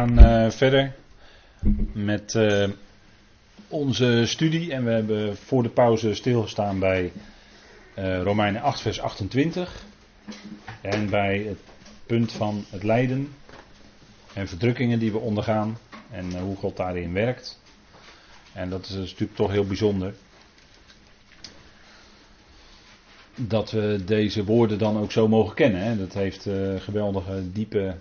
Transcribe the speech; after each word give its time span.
Gaan 0.00 0.18
uh, 0.18 0.50
verder 0.50 0.94
met 1.92 2.34
uh, 2.34 2.68
onze 3.68 4.22
studie 4.26 4.72
en 4.72 4.84
we 4.84 4.90
hebben 4.90 5.36
voor 5.36 5.62
de 5.62 5.68
pauze 5.68 6.14
stilgestaan 6.14 6.78
bij 6.78 7.12
uh, 7.98 8.22
Romeinen 8.22 8.62
8 8.62 8.80
vers 8.80 9.00
28 9.00 9.84
en 10.80 11.10
bij 11.10 11.38
het 11.38 11.58
punt 12.06 12.32
van 12.32 12.64
het 12.70 12.82
lijden 12.82 13.32
en 14.34 14.48
verdrukkingen 14.48 14.98
die 14.98 15.12
we 15.12 15.18
ondergaan 15.18 15.78
en 16.10 16.38
hoe 16.38 16.56
God 16.56 16.76
daarin 16.76 17.12
werkt. 17.12 17.60
En 18.52 18.70
dat 18.70 18.84
is 18.84 18.94
natuurlijk 18.94 19.34
toch 19.34 19.50
heel 19.50 19.66
bijzonder. 19.66 20.14
Dat 23.34 23.70
we 23.70 24.02
deze 24.04 24.44
woorden 24.44 24.78
dan 24.78 24.98
ook 24.98 25.12
zo 25.12 25.28
mogen 25.28 25.54
kennen. 25.54 25.80
Hè. 25.80 25.96
Dat 25.96 26.14
heeft 26.14 26.48
geweldige, 26.78 27.52
diepe 27.52 27.94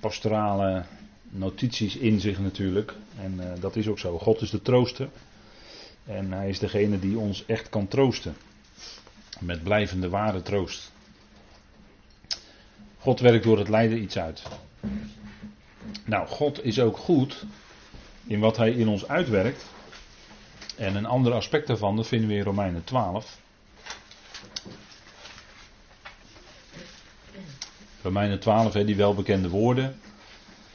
pastorale 0.00 0.84
notities 1.30 1.96
in 1.96 2.20
zich 2.20 2.38
natuurlijk. 2.38 2.94
En 3.20 3.34
uh, 3.40 3.46
dat 3.60 3.76
is 3.76 3.88
ook 3.88 3.98
zo. 3.98 4.18
God 4.18 4.40
is 4.40 4.50
de 4.50 4.62
trooster. 4.62 5.08
En 6.04 6.32
hij 6.32 6.48
is 6.48 6.58
degene 6.58 6.98
die 6.98 7.18
ons 7.18 7.46
echt 7.46 7.68
kan 7.68 7.88
troosten. 7.88 8.36
Met 9.40 9.62
blijvende 9.62 10.08
ware 10.08 10.42
troost. 10.42 10.92
God 12.98 13.20
werkt 13.20 13.44
door 13.44 13.58
het 13.58 13.68
lijden 13.68 14.02
iets 14.02 14.18
uit. 14.18 14.42
Nou, 16.04 16.28
God 16.28 16.64
is 16.64 16.80
ook 16.80 16.96
goed 16.96 17.44
in 18.26 18.40
wat 18.40 18.56
hij 18.56 18.70
in 18.70 18.88
ons 18.88 19.08
uitwerkt. 19.08 19.64
En 20.76 20.94
een 20.94 21.06
ander 21.06 21.32
aspect 21.32 21.66
daarvan, 21.66 22.04
vinden 22.04 22.28
we 22.28 22.34
in 22.34 22.42
Romeinen 22.42 22.84
12. 22.84 23.39
Romeinen 28.02 28.40
12, 28.40 28.72
hè, 28.72 28.84
die 28.84 28.96
welbekende 28.96 29.48
woorden. 29.48 29.96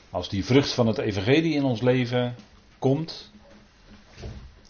Als 0.10 0.30
die 0.30 0.46
vrucht 0.46 0.74
van 0.74 0.88
het 0.88 0.98
evangelie 0.98 1.54
in 1.54 1.64
ons 1.64 1.82
leven 1.82 2.36
komt. 2.80 3.32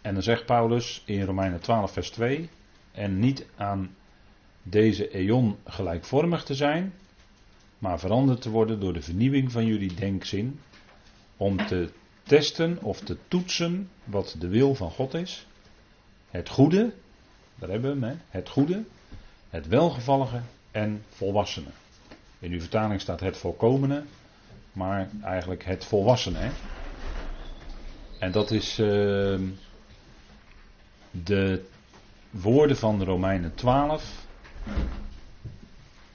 En 0.02 0.14
dan 0.14 0.24
zegt 0.24 0.46
Paulus 0.46 1.02
in 1.06 1.24
Romeinen 1.24 1.60
12 1.60 1.92
vers 1.92 2.10
2. 2.10 2.50
En 2.92 3.20
niet 3.20 3.46
aan 3.56 3.96
deze 4.64 5.10
eon 5.10 5.58
gelijkvormig 5.66 6.44
te 6.44 6.56
zijn. 6.56 6.94
Maar 7.78 8.00
veranderd 8.00 8.42
te 8.42 8.50
worden 8.50 8.80
door 8.80 8.94
de 8.94 9.02
vernieuwing 9.02 9.52
van 9.52 9.66
jullie 9.66 9.94
denkzin. 9.94 10.60
Om 11.38 11.68
te 11.68 11.90
testen 12.24 12.82
of 12.82 13.00
te 13.00 13.18
toetsen 13.28 13.90
wat 14.04 14.36
de 14.40 14.48
wil 14.48 14.76
van 14.76 14.92
God 14.92 15.14
is. 15.14 15.48
Het 16.30 16.50
goede, 16.50 16.94
daar 17.56 17.70
hebben 17.70 18.00
we 18.00 18.06
hem, 18.06 18.16
hè? 18.16 18.22
het 18.30 18.50
goede, 18.50 18.84
het 19.50 19.68
welgevallige 19.68 20.42
en 20.72 21.04
volwassene. 21.10 21.70
In 22.40 22.52
uw 22.52 22.60
vertaling 22.60 23.02
staat 23.02 23.20
het 23.20 23.38
volkomene, 23.38 24.04
maar 24.72 25.10
eigenlijk 25.24 25.66
het 25.66 25.86
volwassene. 25.86 26.50
En 28.20 28.32
dat 28.32 28.52
is 28.52 28.80
uh, 28.80 28.88
de 31.12 31.66
woorden 32.30 32.78
van 32.78 33.00
de 33.00 33.06
Romeinen 33.06 33.56
12. 33.56 34.26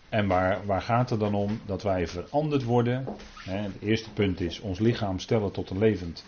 En 0.09 0.27
waar, 0.27 0.67
waar 0.67 0.83
gaat 0.83 1.11
het 1.11 1.21
dan 1.21 1.35
om? 1.35 1.61
Dat 1.67 1.83
wij 1.83 2.07
veranderd 2.07 2.65
worden. 2.65 3.07
Hè? 3.45 3.57
Het 3.57 3.81
eerste 3.81 4.11
punt 4.11 4.41
is 4.41 4.61
ons 4.61 4.79
lichaam 4.79 5.19
stellen 5.19 5.53
tot 5.53 5.71
een 5.71 5.79
levend, 5.79 6.25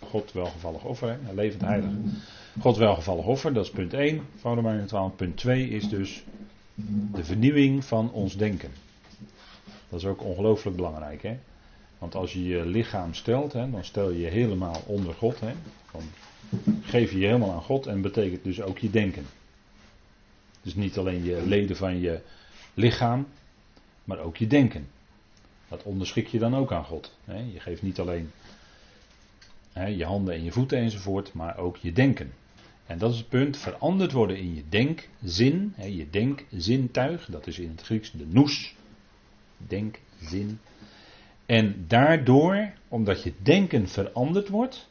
God 0.00 0.32
welgevallig 0.32 0.84
offer. 0.84 1.18
Een 1.28 1.34
levend 1.34 1.62
heilig. 1.62 1.90
God 2.60 2.76
welgevallig 2.76 3.24
offer, 3.24 3.52
dat 3.52 3.64
is 3.64 3.70
punt 3.70 3.94
1 3.94 4.22
van 4.36 4.54
Romeinen 4.54 4.86
12. 4.86 5.16
Punt 5.16 5.36
2 5.36 5.68
is 5.68 5.88
dus 5.88 6.24
de 7.12 7.24
vernieuwing 7.24 7.84
van 7.84 8.12
ons 8.12 8.36
denken. 8.36 8.70
Dat 9.88 10.00
is 10.00 10.06
ook 10.06 10.22
ongelooflijk 10.22 10.76
belangrijk. 10.76 11.22
Hè? 11.22 11.38
Want 11.98 12.14
als 12.14 12.32
je 12.32 12.44
je 12.44 12.66
lichaam 12.66 13.14
stelt, 13.14 13.52
hè, 13.52 13.70
dan 13.70 13.84
stel 13.84 14.10
je 14.10 14.20
je 14.20 14.26
helemaal 14.26 14.82
onder 14.86 15.14
God. 15.14 15.40
Hè? 15.40 15.52
Dan 15.92 16.02
geef 16.82 17.10
je 17.12 17.18
je 17.18 17.26
helemaal 17.26 17.52
aan 17.52 17.62
God 17.62 17.86
en 17.86 18.00
betekent 18.00 18.44
dus 18.44 18.62
ook 18.62 18.78
je 18.78 18.90
denken. 18.90 19.26
Dus 20.62 20.74
niet 20.74 20.98
alleen 20.98 21.24
je 21.24 21.46
leden 21.46 21.76
van 21.76 22.00
je 22.00 22.20
lichaam, 22.74 23.26
maar 24.04 24.18
ook 24.18 24.36
je 24.36 24.46
denken. 24.46 24.88
Dat 25.68 25.82
onderschik 25.82 26.26
je 26.26 26.38
dan 26.38 26.56
ook 26.56 26.72
aan 26.72 26.84
God. 26.84 27.16
Hè? 27.24 27.38
Je 27.52 27.60
geeft 27.60 27.82
niet 27.82 28.00
alleen 28.00 28.30
hè, 29.72 29.86
je 29.86 30.04
handen 30.04 30.34
en 30.34 30.44
je 30.44 30.52
voeten 30.52 30.78
enzovoort, 30.78 31.32
maar 31.32 31.58
ook 31.58 31.76
je 31.76 31.92
denken. 31.92 32.32
En 32.86 32.98
dat 32.98 33.12
is 33.12 33.18
het 33.18 33.28
punt, 33.28 33.56
veranderd 33.56 34.12
worden 34.12 34.36
in 34.36 34.54
je 34.54 34.62
denkzin, 34.68 35.72
hè, 35.76 35.84
je 35.86 36.10
denkzintuig, 36.10 37.26
dat 37.30 37.46
is 37.46 37.58
in 37.58 37.68
het 37.68 37.82
Grieks 37.82 38.10
de 38.10 38.26
nous, 38.28 38.74
denkzin. 39.56 40.60
En 41.46 41.84
daardoor, 41.88 42.72
omdat 42.88 43.22
je 43.22 43.32
denken 43.42 43.88
veranderd 43.88 44.48
wordt, 44.48 44.88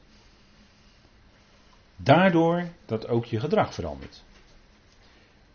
daardoor 1.95 2.67
dat 2.85 3.07
ook 3.07 3.25
je 3.25 3.39
gedrag 3.39 3.73
verandert. 3.73 4.23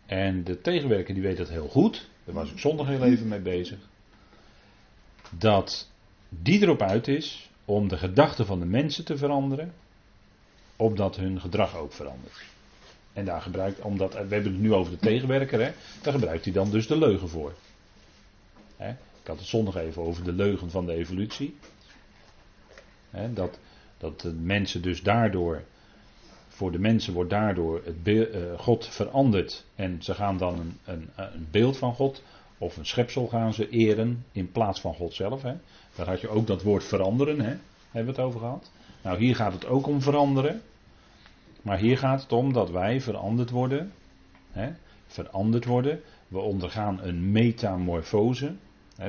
En 0.05 0.43
de 0.43 0.61
tegenwerker 0.61 1.13
die 1.13 1.23
weet 1.23 1.37
dat 1.37 1.49
heel 1.49 1.67
goed, 1.67 2.09
daar 2.23 2.35
was 2.35 2.51
ik 2.51 2.59
zondag 2.59 2.87
heel 2.87 3.03
even 3.03 3.27
mee 3.27 3.39
bezig, 3.39 3.79
dat 5.29 5.91
die 6.29 6.61
erop 6.61 6.81
uit 6.81 7.07
is 7.07 7.49
om 7.65 7.87
de 7.87 7.97
gedachten 7.97 8.45
van 8.45 8.59
de 8.59 8.65
mensen 8.65 9.05
te 9.05 9.17
veranderen, 9.17 9.73
opdat 10.75 11.15
hun 11.15 11.41
gedrag 11.41 11.75
ook 11.75 11.93
verandert. 11.93 12.43
En 13.13 13.25
daar 13.25 13.41
gebruikt, 13.41 13.79
omdat, 13.79 14.13
we 14.13 14.19
hebben 14.19 14.43
het 14.43 14.61
nu 14.61 14.73
over 14.73 14.91
de 14.91 14.99
tegenwerker, 14.99 15.61
hè, 15.61 15.71
daar 16.01 16.13
gebruikt 16.13 16.43
hij 16.43 16.53
dan 16.53 16.71
dus 16.71 16.87
de 16.87 16.97
leugen 16.97 17.29
voor. 17.29 17.53
Hè. 18.81 18.89
Ik 18.89 19.27
had 19.27 19.37
het 19.37 19.47
zondag 19.47 19.75
even 19.75 20.01
over 20.01 20.23
de 20.23 20.33
leugen 20.33 20.71
van 20.71 20.85
de 20.85 20.93
evolutie. 20.93 21.55
dat, 23.33 23.59
dat 23.97 24.21
de 24.21 24.33
mensen 24.33 24.81
dus 24.81 25.03
daardoor, 25.03 25.63
voor 26.47 26.71
de 26.71 26.79
mensen 26.79 27.13
wordt 27.13 27.29
daardoor 27.29 27.81
het 27.85 28.07
uh, 28.07 28.59
God 28.59 28.87
veranderd. 28.87 29.65
En 29.75 30.03
ze 30.03 30.13
gaan 30.13 30.37
dan 30.37 30.59
een, 30.59 30.77
een, 30.85 31.09
een, 31.15 31.47
beeld 31.51 31.77
van 31.77 31.93
God 31.93 32.23
of 32.57 32.77
een 32.77 32.85
schepsel 32.85 33.27
gaan 33.27 33.53
ze 33.53 33.69
eren 33.69 34.25
in 34.31 34.51
plaats 34.51 34.81
van 34.81 34.93
God 34.93 35.13
zelf. 35.13 35.41
Daar 35.95 36.07
had 36.07 36.21
je 36.21 36.29
ook 36.29 36.47
dat 36.47 36.63
woord 36.63 36.83
veranderen, 36.83 37.39
he, 37.39 37.55
hebben 37.91 38.13
we 38.15 38.21
het 38.21 38.29
over 38.29 38.39
gehad. 38.39 38.71
Nou, 39.01 39.17
hier 39.17 39.35
gaat 39.35 39.53
het 39.53 39.65
ook 39.65 39.87
om 39.87 40.01
veranderen. 40.01 40.61
Maar 41.61 41.77
hier 41.77 41.97
gaat 41.97 42.21
het 42.21 42.31
om 42.31 42.53
dat 42.53 42.69
wij 42.69 43.01
veranderd 43.01 43.49
worden. 43.49 43.91
veranderd 45.07 45.65
worden. 45.65 46.01
We 46.27 46.39
ondergaan 46.39 46.99
een 47.01 47.31
metamorfose 47.31 48.53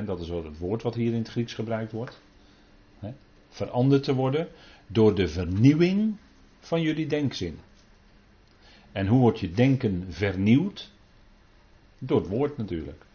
dat 0.01 0.19
is 0.19 0.29
het 0.29 0.57
woord 0.57 0.81
wat 0.81 0.95
hier 0.95 1.11
in 1.11 1.17
het 1.17 1.29
Grieks 1.29 1.53
gebruikt 1.53 1.91
wordt. 1.91 2.21
veranderd 3.49 4.03
te 4.03 4.13
worden 4.13 4.47
door 4.87 5.15
de 5.15 5.27
vernieuwing 5.27 6.15
van 6.59 6.81
jullie 6.81 7.07
denkzin. 7.07 7.59
En 8.91 9.07
hoe 9.07 9.19
wordt 9.19 9.39
je 9.39 9.51
denken 9.51 10.05
vernieuwd? 10.09 10.91
Door 11.97 12.19
het 12.19 12.29
woord 12.29 12.57
natuurlijk. 12.57 13.05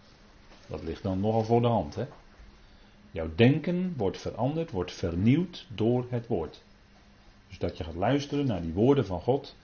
Dat 0.66 0.82
ligt 0.82 1.02
dan 1.02 1.20
nogal 1.20 1.44
voor 1.44 1.60
de 1.60 1.66
hand. 1.66 1.94
Hè? 1.94 2.06
Jouw 3.10 3.30
denken 3.34 3.94
wordt 3.96 4.18
veranderd, 4.18 4.70
wordt 4.70 4.92
vernieuwd 4.92 5.66
door 5.74 6.06
het 6.10 6.26
woord. 6.26 6.62
Dus 7.48 7.58
dat 7.58 7.76
je 7.76 7.84
gaat 7.84 7.94
luisteren 7.94 8.46
naar 8.46 8.62
die 8.62 8.72
woorden 8.72 9.06
van 9.06 9.20
God, 9.20 9.56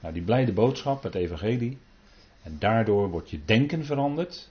naar 0.00 0.12
die 0.12 0.22
blijde 0.22 0.52
boodschap, 0.52 1.02
het 1.02 1.14
evangelie. 1.14 1.78
En 2.42 2.56
daardoor 2.58 3.10
wordt 3.10 3.30
je 3.30 3.44
denken 3.44 3.84
veranderd, 3.84 4.50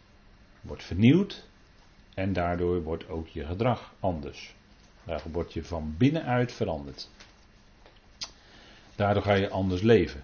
wordt 0.62 0.84
vernieuwd 0.84 1.48
en 2.16 2.34
daardoor 2.34 2.84
wordt 2.84 3.10
ook 3.10 3.28
je 3.28 3.46
gedrag 3.46 3.94
anders. 4.00 4.56
Daardoor 5.04 5.32
word 5.32 5.54
je 5.54 5.64
van 5.64 5.96
binnenuit 5.98 6.52
veranderd. 6.52 7.10
Daardoor 8.96 9.24
ga 9.24 9.34
je 9.34 9.50
anders 9.50 9.82
leven. 9.82 10.24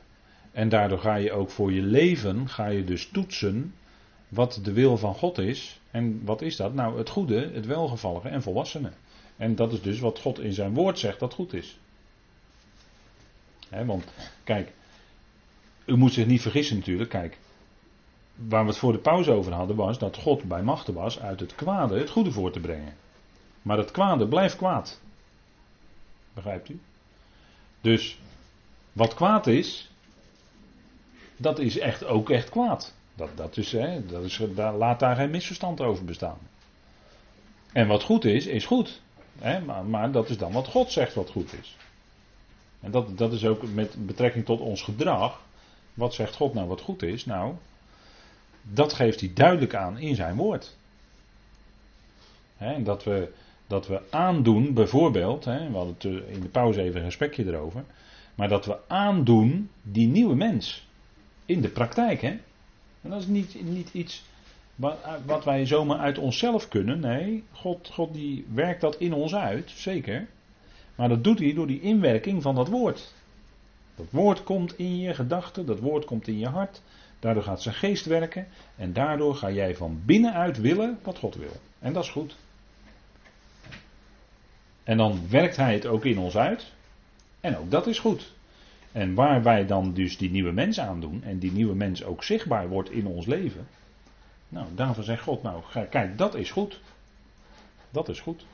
En 0.52 0.70
daardoor 0.70 1.00
ga 1.00 1.16
je 1.16 1.32
ook 1.32 1.50
voor 1.50 1.72
je 1.72 1.82
leven, 1.82 2.50
ga 2.50 2.68
je 2.68 2.84
dus 2.84 3.08
toetsen 3.08 3.74
wat 4.28 4.60
de 4.64 4.74
wil 4.74 4.98
van 4.98 5.16
God 5.16 5.38
is. 5.38 5.80
En 5.92 6.22
wat 6.24 6.42
is 6.42 6.56
dat? 6.56 6.74
Nou, 6.74 6.98
het 6.98 7.10
goede, 7.10 7.52
het 7.54 7.66
welgevallige 7.66 8.30
en 8.30 8.42
volwassene. 8.42 8.92
En 9.38 9.56
dat 9.56 9.74
is 9.74 9.82
dus 9.82 10.00
wat 10.00 10.20
God 10.20 10.40
in 10.40 10.54
zijn 10.54 10.74
woord 10.74 11.00
zegt 11.00 11.20
dat 11.20 11.34
goed 11.34 11.54
is. 11.54 11.80
want 13.86 14.04
kijk, 14.44 14.72
u 15.86 15.96
moet 15.96 16.14
zich 16.14 16.26
niet 16.26 16.42
vergissen 16.42 16.78
natuurlijk. 16.78 17.10
Kijk, 17.10 17.38
waar 18.48 18.64
we 18.64 18.70
het 18.70 18.80
voor 18.80 18.92
de 18.92 19.00
pauze 19.00 19.32
over 19.32 19.54
hadden, 19.54 19.76
was 19.76 20.00
dat 20.00 20.18
God 20.18 20.44
bij 20.44 20.64
machten 20.64 20.94
was 20.94 21.20
uit 21.20 21.40
het 21.40 21.56
kwade 21.56 22.00
het 22.00 22.10
goede 22.10 22.32
voor 22.32 22.52
te 22.52 22.60
brengen. 22.60 22.94
Maar 23.62 23.78
het 23.78 23.92
kwade 23.92 24.28
blijft 24.28 24.56
kwaad. 24.56 25.02
Begrijpt 26.34 26.70
u? 26.70 26.80
Dus 27.82 28.20
wat 28.94 29.14
kwaad 29.14 29.48
is, 29.48 29.92
dat 31.38 31.60
is 31.60 31.78
echt 31.78 32.06
ook 32.06 32.30
echt 32.30 32.50
kwaad. 32.50 32.94
Dat, 33.16 33.30
dat 33.36 33.58
is, 33.58 33.72
hè, 33.72 34.06
dat 34.06 34.24
is, 34.24 34.42
daar, 34.56 34.74
laat 34.74 35.00
daar 35.00 35.16
geen 35.16 35.30
misverstand 35.30 35.82
over 35.82 36.06
bestaan. 36.06 36.38
En 37.74 37.88
wat 37.88 38.04
goed 38.04 38.26
is, 38.26 38.46
is 38.46 38.66
goed. 38.66 39.02
Hè, 39.40 39.60
maar, 39.60 39.86
maar 39.86 40.12
dat 40.12 40.30
is 40.30 40.38
dan 40.38 40.52
wat 40.52 40.68
God 40.68 40.92
zegt 40.92 41.14
wat 41.14 41.30
goed 41.30 41.54
is. 41.54 41.78
En 42.80 42.92
dat, 42.92 43.18
dat 43.18 43.34
is 43.34 43.46
ook 43.46 43.74
met 43.74 44.06
betrekking 44.06 44.46
tot 44.46 44.60
ons 44.60 44.82
gedrag. 44.82 45.42
Wat 45.94 46.14
zegt 46.14 46.36
God 46.36 46.54
nou 46.54 46.68
wat 46.68 46.82
goed 46.82 47.04
is? 47.04 47.26
Nou, 47.26 47.56
dat 48.62 48.94
geeft 48.94 49.20
hij 49.20 49.32
duidelijk 49.34 49.76
aan 49.76 49.98
in 49.98 50.16
zijn 50.16 50.36
woord. 50.36 50.78
en 52.58 52.84
dat 52.84 53.04
we, 53.04 53.32
Dat 53.68 53.88
we 53.88 54.02
aandoen, 54.10 54.74
bijvoorbeeld, 54.74 55.46
we 55.46 55.52
hadden 55.52 55.96
het 55.98 56.04
in 56.04 56.42
de 56.42 56.48
pauze 56.48 56.82
even 56.82 57.00
een 57.00 57.06
gesprekje 57.06 57.46
erover. 57.46 57.84
Maar 58.36 58.50
dat 58.50 58.66
we 58.66 58.78
aandoen 58.88 59.70
die 59.82 60.08
nieuwe 60.08 60.36
mens. 60.36 60.88
In 61.46 61.62
de 61.62 61.70
praktijk. 61.70 62.22
En 62.22 62.42
dat 63.02 63.20
is 63.20 63.28
niet, 63.28 63.64
niet 63.64 63.90
iets 63.94 64.24
wat 65.26 65.44
wij 65.44 65.66
zomaar 65.66 65.98
uit 65.98 66.18
onszelf 66.18 66.68
kunnen. 66.68 67.00
Nee, 67.00 67.44
God, 67.52 67.90
God 67.94 68.14
die 68.14 68.46
werkt 68.54 68.82
dat 68.82 68.96
in 68.96 69.14
ons 69.14 69.36
uit, 69.36 69.70
zeker. 69.70 70.28
Maar 70.96 71.10
dat 71.10 71.24
doet 71.24 71.40
hij 71.40 71.54
door 71.54 71.68
die 71.68 71.82
inwerking 71.82 72.42
van 72.42 72.56
dat 72.56 72.68
woord. 72.68 73.14
Dat 73.96 74.06
woord 74.10 74.44
komt 74.44 74.78
in 74.78 75.00
je 75.00 75.14
gedachten, 75.14 75.66
dat 75.66 75.80
woord 75.80 76.06
komt 76.06 76.28
in 76.28 76.40
je 76.40 76.48
hart. 76.48 76.82
Daardoor 77.22 77.44
gaat 77.44 77.62
zijn 77.62 77.76
geest 77.76 78.06
werken. 78.06 78.48
En 78.76 78.94
daardoor 78.94 79.36
ga 79.36 79.52
jij 79.52 79.76
van 79.76 80.02
binnenuit 80.06 80.58
willen 80.58 81.00
wat 81.04 81.18
God 81.18 81.36
wil. 81.36 81.56
En 81.80 81.94
dat 81.94 82.04
is 82.04 82.10
goed. 82.10 82.36
En 84.84 84.98
dan 84.98 85.30
werkt 85.30 85.56
hij 85.56 85.74
het 85.74 85.86
ook 85.86 86.06
in 86.06 86.18
ons 86.18 86.38
uit. 86.38 86.72
En 87.40 87.58
ook 87.58 87.72
dat 87.72 87.88
is 87.88 88.00
goed. 88.00 88.34
En 88.92 89.14
waar 89.14 89.44
wij 89.44 89.66
dan 89.66 89.94
dus 89.94 90.18
die 90.18 90.32
nieuwe 90.32 90.52
mens 90.52 90.80
aandoen. 90.80 91.24
En 91.24 91.40
die 91.40 91.52
nieuwe 91.52 91.76
mens 91.76 92.04
ook 92.04 92.24
zichtbaar 92.24 92.68
wordt 92.68 92.92
in 92.92 93.06
ons 93.06 93.26
leven. 93.26 93.68
Nou, 94.50 94.66
daarvoor 94.76 95.04
zegt 95.04 95.24
God, 95.24 95.44
nou 95.44 95.64
kijk, 95.90 96.18
dat 96.18 96.36
is 96.36 96.52
goed. 96.52 96.80
Dat 97.92 98.10
is 98.10 98.20
goed. 98.20 98.46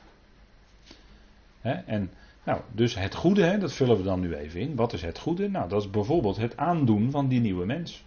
en 1.62 2.10
nou, 2.44 2.60
dus 2.72 2.94
het 2.94 3.14
goede, 3.14 3.58
dat 3.58 3.72
vullen 3.72 3.96
we 3.96 4.02
dan 4.02 4.20
nu 4.20 4.34
even 4.34 4.60
in. 4.60 4.74
Wat 4.74 4.92
is 4.92 5.02
het 5.02 5.18
goede? 5.18 5.48
Nou, 5.48 5.68
dat 5.68 5.82
is 5.82 5.90
bijvoorbeeld 5.90 6.36
het 6.36 6.56
aandoen 6.56 7.10
van 7.10 7.28
die 7.28 7.40
nieuwe 7.40 7.66
mens. 7.66 8.04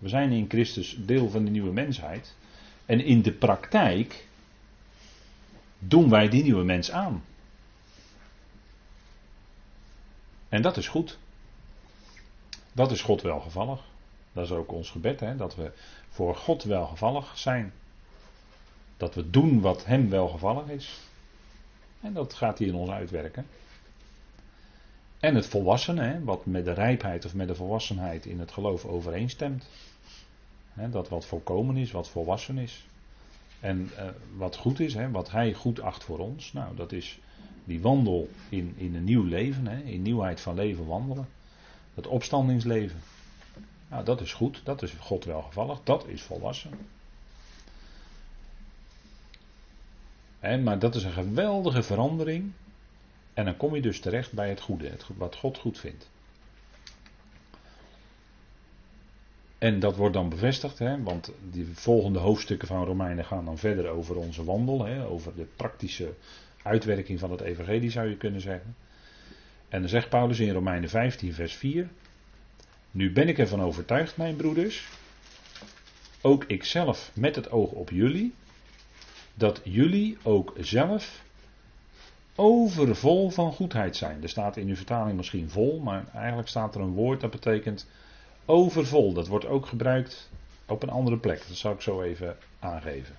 We 0.00 0.08
zijn 0.08 0.32
in 0.32 0.48
Christus 0.48 0.96
deel 0.98 1.30
van 1.30 1.44
de 1.44 1.50
nieuwe 1.50 1.72
mensheid. 1.72 2.34
En 2.86 3.04
in 3.04 3.22
de 3.22 3.32
praktijk 3.32 4.26
doen 5.78 6.10
wij 6.10 6.28
die 6.28 6.42
nieuwe 6.42 6.64
mens 6.64 6.90
aan. 6.90 7.24
En 10.48 10.62
dat 10.62 10.76
is 10.76 10.88
goed. 10.88 11.18
Dat 12.72 12.90
is 12.90 13.02
God 13.02 13.22
welgevallig. 13.22 13.80
Dat 14.32 14.44
is 14.44 14.50
ook 14.50 14.72
ons 14.72 14.90
gebed, 14.90 15.20
hè, 15.20 15.36
dat 15.36 15.54
we 15.54 15.72
voor 16.08 16.36
God 16.36 16.62
welgevallig 16.62 17.38
zijn. 17.38 17.72
Dat 18.96 19.14
we 19.14 19.30
doen 19.30 19.60
wat 19.60 19.84
Hem 19.84 20.08
welgevallig 20.08 20.68
is. 20.68 21.00
En 22.00 22.12
dat 22.12 22.34
gaat 22.34 22.58
hij 22.58 22.66
in 22.66 22.74
ons 22.74 22.90
uitwerken. 22.90 23.46
En 25.18 25.34
het 25.34 25.46
volwassene, 25.46 26.02
hè, 26.02 26.24
wat 26.24 26.46
met 26.46 26.64
de 26.64 26.72
rijpheid 26.72 27.24
of 27.24 27.34
met 27.34 27.48
de 27.48 27.54
volwassenheid 27.54 28.26
in 28.26 28.40
het 28.40 28.52
geloof 28.52 28.84
overeenstemt. 28.84 29.68
Dat 30.74 31.08
wat 31.08 31.26
volkomen 31.26 31.76
is, 31.76 31.90
wat 31.90 32.08
volwassen 32.08 32.58
is. 32.58 32.86
En 33.60 33.90
uh, 33.98 34.04
wat 34.36 34.56
goed 34.56 34.80
is, 34.80 34.94
wat 35.10 35.30
Hij 35.30 35.52
goed 35.52 35.80
acht 35.80 36.04
voor 36.04 36.18
ons. 36.18 36.52
Nou, 36.52 36.76
dat 36.76 36.92
is 36.92 37.18
die 37.64 37.80
wandel 37.80 38.28
in, 38.48 38.74
in 38.76 38.94
een 38.94 39.04
nieuw 39.04 39.24
leven, 39.24 39.84
in 39.84 40.02
nieuwheid 40.02 40.40
van 40.40 40.54
leven 40.54 40.86
wandelen. 40.86 41.28
Het 41.94 42.06
opstandingsleven. 42.06 43.00
Nou, 43.88 44.04
dat 44.04 44.20
is 44.20 44.32
goed, 44.32 44.60
dat 44.64 44.82
is 44.82 44.92
God 44.92 45.24
welgevallig, 45.24 45.80
dat 45.84 46.06
is 46.06 46.22
volwassen. 46.22 46.70
maar 50.40 50.78
dat 50.78 50.94
is 50.94 51.04
een 51.04 51.12
geweldige 51.12 51.82
verandering. 51.82 52.52
En 53.34 53.44
dan 53.44 53.56
kom 53.56 53.74
je 53.74 53.82
dus 53.82 54.00
terecht 54.00 54.32
bij 54.32 54.48
het 54.48 54.60
goede, 54.60 54.88
het, 54.88 55.06
wat 55.16 55.36
God 55.36 55.58
goed 55.58 55.78
vindt. 55.78 56.10
En 59.60 59.80
dat 59.80 59.96
wordt 59.96 60.14
dan 60.14 60.28
bevestigd, 60.28 60.78
hè, 60.78 61.02
want 61.02 61.32
die 61.50 61.66
volgende 61.72 62.18
hoofdstukken 62.18 62.68
van 62.68 62.84
Romeinen 62.84 63.24
gaan 63.24 63.44
dan 63.44 63.58
verder 63.58 63.88
over 63.88 64.16
onze 64.16 64.44
wandel, 64.44 64.84
hè, 64.84 65.06
over 65.06 65.34
de 65.34 65.46
praktische 65.56 66.12
uitwerking 66.62 67.18
van 67.18 67.30
het 67.30 67.40
evangelie 67.40 67.90
zou 67.90 68.08
je 68.08 68.16
kunnen 68.16 68.40
zeggen. 68.40 68.76
En 69.68 69.80
dan 69.80 69.88
zegt 69.88 70.08
Paulus 70.08 70.40
in 70.40 70.52
Romeinen 70.52 70.88
15, 70.88 71.34
vers 71.34 71.54
4, 71.54 71.88
nu 72.90 73.12
ben 73.12 73.28
ik 73.28 73.38
ervan 73.38 73.62
overtuigd, 73.62 74.16
mijn 74.16 74.36
broeders, 74.36 74.88
ook 76.20 76.44
ikzelf 76.44 77.10
met 77.14 77.36
het 77.36 77.50
oog 77.50 77.70
op 77.70 77.90
jullie, 77.90 78.34
dat 79.34 79.60
jullie 79.64 80.18
ook 80.22 80.54
zelf 80.58 81.22
overvol 82.34 83.30
van 83.30 83.52
goedheid 83.52 83.96
zijn. 83.96 84.22
Er 84.22 84.28
staat 84.28 84.56
in 84.56 84.68
uw 84.68 84.76
vertaling 84.76 85.16
misschien 85.16 85.50
vol, 85.50 85.78
maar 85.78 86.04
eigenlijk 86.14 86.48
staat 86.48 86.74
er 86.74 86.80
een 86.80 86.94
woord 86.94 87.20
dat 87.20 87.30
betekent 87.30 87.86
overvol. 88.50 89.12
Dat 89.12 89.26
wordt 89.26 89.46
ook 89.46 89.66
gebruikt 89.66 90.30
op 90.66 90.82
een 90.82 90.90
andere 90.90 91.16
plek. 91.16 91.44
Dat 91.48 91.56
zal 91.56 91.72
ik 91.72 91.80
zo 91.80 92.02
even 92.02 92.36
aangeven. 92.58 93.14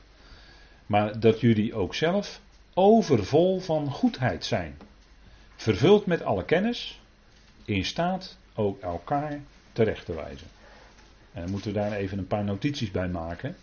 Maar 0.86 1.20
dat 1.20 1.40
jullie 1.40 1.74
ook 1.74 1.96
zelf 1.96 2.42
overvol 2.74 3.60
van 3.60 3.92
goedheid 3.92 4.46
zijn. 4.46 4.78
Vervuld 5.56 6.06
met 6.06 6.24
alle 6.24 6.46
kennis, 6.46 7.00
in 7.66 7.86
staat 7.86 8.38
ook 8.56 8.82
elkaar 8.82 9.40
terecht 9.74 10.06
te 10.06 10.14
wijzen. 10.14 10.48
En 11.34 11.42
dan 11.42 11.52
moeten 11.52 11.74
we 11.74 11.80
daar 11.80 11.92
even 11.92 12.18
een 12.18 12.28
paar 12.28 12.44
notities 12.44 12.92
bij 12.92 13.08
maken. 13.08 13.56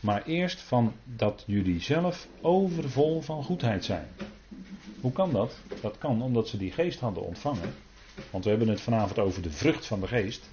Maar 0.00 0.22
eerst 0.24 0.60
van 0.60 0.92
dat 1.04 1.44
jullie 1.46 1.80
zelf 1.80 2.26
overvol 2.40 3.20
van 3.20 3.44
goedheid 3.44 3.84
zijn. 3.84 4.08
Hoe 5.00 5.12
kan 5.12 5.32
dat? 5.32 5.56
Dat 5.80 5.98
kan 5.98 6.22
omdat 6.22 6.48
ze 6.48 6.56
die 6.56 6.72
geest 6.72 7.00
hadden 7.00 7.22
ontvangen. 7.22 7.74
Want 8.30 8.44
we 8.44 8.50
hebben 8.50 8.68
het 8.68 8.80
vanavond 8.80 9.18
over 9.18 9.42
de 9.42 9.50
vrucht 9.50 9.86
van 9.86 10.00
de 10.00 10.06
geest. 10.06 10.50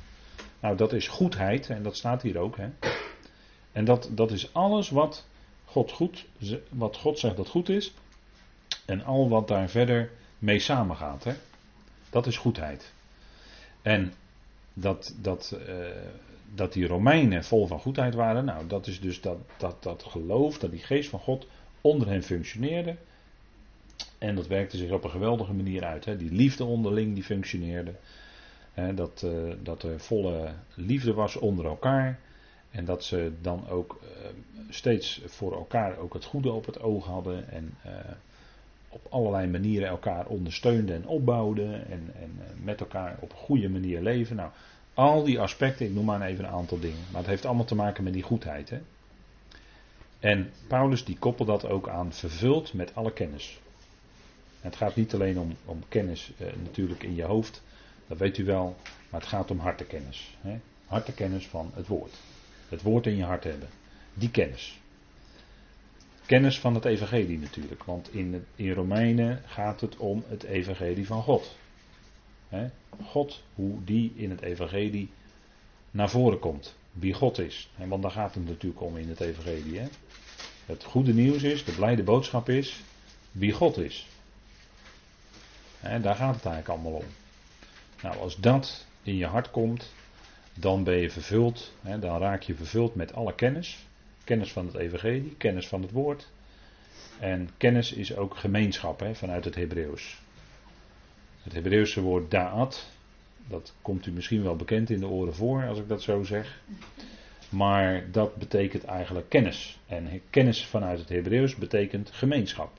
Nou, 0.59 0.77
dat 0.77 0.93
is 0.93 1.07
goedheid 1.07 1.69
en 1.69 1.83
dat 1.83 1.95
staat 1.95 2.21
hier 2.21 2.37
ook. 2.37 2.57
Hè? 2.57 2.69
En 3.71 3.85
dat, 3.85 4.09
dat 4.11 4.31
is 4.31 4.53
alles 4.53 4.89
wat 4.89 5.25
God, 5.65 5.91
goed, 5.91 6.25
wat 6.69 6.97
God 6.97 7.19
zegt 7.19 7.37
dat 7.37 7.47
goed 7.47 7.69
is. 7.69 7.93
En 8.85 9.03
al 9.03 9.29
wat 9.29 9.47
daar 9.47 9.69
verder 9.69 10.11
mee 10.39 10.59
samengaat. 10.59 11.23
Hè? 11.23 11.33
Dat 12.09 12.27
is 12.27 12.37
goedheid. 12.37 12.93
En 13.81 14.13
dat, 14.73 15.15
dat, 15.21 15.57
uh, 15.67 15.85
dat 16.55 16.73
die 16.73 16.87
Romeinen 16.87 17.43
vol 17.43 17.67
van 17.67 17.79
goedheid 17.79 18.13
waren. 18.13 18.45
Nou, 18.45 18.67
dat 18.67 18.87
is 18.87 19.01
dus 19.01 19.21
dat, 19.21 19.37
dat, 19.57 19.83
dat 19.83 20.03
geloof, 20.03 20.57
dat 20.57 20.71
die 20.71 20.79
geest 20.79 21.09
van 21.09 21.19
God 21.19 21.47
onder 21.81 22.07
hen 22.07 22.23
functioneerde. 22.23 22.95
En 24.17 24.35
dat 24.35 24.47
werkte 24.47 24.77
zich 24.77 24.91
op 24.91 25.03
een 25.03 25.09
geweldige 25.09 25.53
manier 25.53 25.83
uit. 25.83 26.05
Hè. 26.05 26.17
Die 26.17 26.31
liefde 26.31 26.63
onderling 26.63 27.13
die 27.13 27.23
functioneerde. 27.23 27.93
Dat, 28.95 29.21
uh, 29.25 29.53
dat 29.63 29.83
er 29.83 29.99
volle 29.99 30.51
liefde 30.73 31.13
was 31.13 31.35
onder 31.35 31.65
elkaar. 31.65 32.19
En 32.71 32.85
dat 32.85 33.03
ze 33.03 33.31
dan 33.41 33.69
ook 33.69 33.99
uh, 34.03 34.27
steeds 34.69 35.21
voor 35.25 35.53
elkaar 35.53 35.97
ook 35.97 36.13
het 36.13 36.25
goede 36.25 36.51
op 36.51 36.65
het 36.65 36.81
oog 36.81 37.05
hadden. 37.05 37.49
En 37.49 37.77
uh, 37.85 37.91
op 38.89 39.05
allerlei 39.09 39.47
manieren 39.47 39.87
elkaar 39.87 40.25
ondersteunden 40.25 40.95
en 40.95 41.07
opbouwden. 41.07 41.87
En, 41.89 42.11
en 42.19 42.39
met 42.63 42.79
elkaar 42.79 43.17
op 43.19 43.31
een 43.31 43.37
goede 43.37 43.69
manier 43.69 44.01
leven. 44.01 44.35
Nou, 44.35 44.49
al 44.93 45.23
die 45.23 45.39
aspecten, 45.39 45.85
ik 45.85 45.93
noem 45.93 46.05
maar 46.05 46.21
even 46.21 46.45
een 46.45 46.51
aantal 46.51 46.79
dingen. 46.79 47.03
Maar 47.11 47.21
het 47.21 47.29
heeft 47.29 47.45
allemaal 47.45 47.65
te 47.65 47.75
maken 47.75 48.03
met 48.03 48.13
die 48.13 48.23
goedheid. 48.23 48.69
Hè? 48.69 48.79
En 50.19 50.51
Paulus 50.67 51.05
die 51.05 51.17
koppelt 51.19 51.47
dat 51.47 51.65
ook 51.65 51.89
aan 51.89 52.13
vervuld 52.13 52.73
met 52.73 52.95
alle 52.95 53.11
kennis. 53.11 53.59
Het 54.61 54.75
gaat 54.75 54.95
niet 54.95 55.13
alleen 55.13 55.39
om, 55.39 55.55
om 55.65 55.83
kennis 55.87 56.31
eh, 56.37 56.47
natuurlijk 56.63 57.03
in 57.03 57.15
je 57.15 57.23
hoofd, 57.23 57.61
dat 58.09 58.17
weet 58.17 58.37
u 58.37 58.45
wel, 58.45 58.75
maar 59.09 59.19
het 59.19 59.29
gaat 59.29 59.51
om 59.51 59.59
hartekennis. 59.59 60.37
Hè? 60.41 60.59
Hartekennis 60.85 61.47
van 61.47 61.71
het 61.73 61.87
woord. 61.87 62.13
Het 62.69 62.81
woord 62.81 63.05
in 63.05 63.15
je 63.15 63.23
hart 63.23 63.43
hebben. 63.43 63.69
Die 64.13 64.31
kennis. 64.31 64.79
Kennis 66.25 66.59
van 66.59 66.73
het 66.75 66.85
evangelie 66.85 67.39
natuurlijk, 67.39 67.83
want 67.83 68.13
in, 68.13 68.45
in 68.55 68.71
Romeinen 68.71 69.41
gaat 69.45 69.81
het 69.81 69.97
om 69.97 70.23
het 70.27 70.43
evangelie 70.43 71.05
van 71.05 71.21
God. 71.23 71.55
God, 73.03 73.43
hoe 73.55 73.83
die 73.83 74.13
in 74.15 74.29
het 74.29 74.41
evangelie 74.41 75.09
naar 75.91 76.09
voren 76.09 76.39
komt. 76.39 76.75
Wie 76.91 77.13
God 77.13 77.39
is. 77.39 77.69
want 77.75 78.01
daar 78.01 78.11
gaat 78.11 78.33
het 78.33 78.47
natuurlijk 78.47 78.81
om 78.81 78.97
in 78.97 79.09
het 79.09 79.19
evangelie. 79.19 79.79
Het 80.65 80.83
goede 80.83 81.13
nieuws 81.13 81.43
is, 81.43 81.65
de 81.65 81.71
blijde 81.71 82.03
boodschap 82.03 82.49
is, 82.49 82.81
wie 83.31 83.51
God 83.51 83.77
is. 83.77 84.07
daar 85.81 86.15
gaat 86.15 86.35
het 86.35 86.45
eigenlijk 86.45 86.67
allemaal 86.67 86.91
om. 86.91 87.05
Nou, 88.01 88.17
als 88.17 88.35
dat 88.35 88.87
in 89.03 89.15
je 89.15 89.25
hart 89.25 89.51
komt, 89.51 89.93
dan 90.53 90.83
ben 90.83 90.97
je 90.97 91.09
vervuld, 91.09 91.73
dan 91.81 92.19
raak 92.19 92.41
je 92.41 92.55
vervuld 92.55 92.95
met 92.95 93.13
alle 93.13 93.35
kennis. 93.35 93.77
Kennis 94.23 94.51
van 94.51 94.65
het 94.65 94.75
evangelie, 94.75 95.35
kennis 95.37 95.67
van 95.67 95.81
het 95.81 95.91
woord. 95.91 96.27
En 97.19 97.49
kennis 97.57 97.93
is 97.93 98.15
ook 98.15 98.35
gemeenschap 98.35 99.09
vanuit 99.13 99.45
het 99.45 99.55
Hebreeuws. 99.55 100.21
Het 101.43 101.53
Hebreeuwse 101.53 102.01
woord 102.01 102.31
da'at, 102.31 102.89
dat 103.47 103.73
komt 103.81 104.05
u 104.05 104.11
misschien 104.11 104.43
wel 104.43 104.55
bekend 104.55 104.89
in 104.89 104.99
de 104.99 105.07
oren 105.07 105.35
voor 105.35 105.67
als 105.67 105.79
ik 105.79 105.87
dat 105.87 106.01
zo 106.01 106.23
zeg. 106.23 106.61
Maar 107.49 108.11
dat 108.11 108.35
betekent 108.35 108.83
eigenlijk 108.83 109.29
kennis. 109.29 109.79
En 109.87 110.21
kennis 110.29 110.65
vanuit 110.65 110.99
het 110.99 111.09
Hebreeuws 111.09 111.55
betekent 111.55 112.11
gemeenschap. 112.11 112.71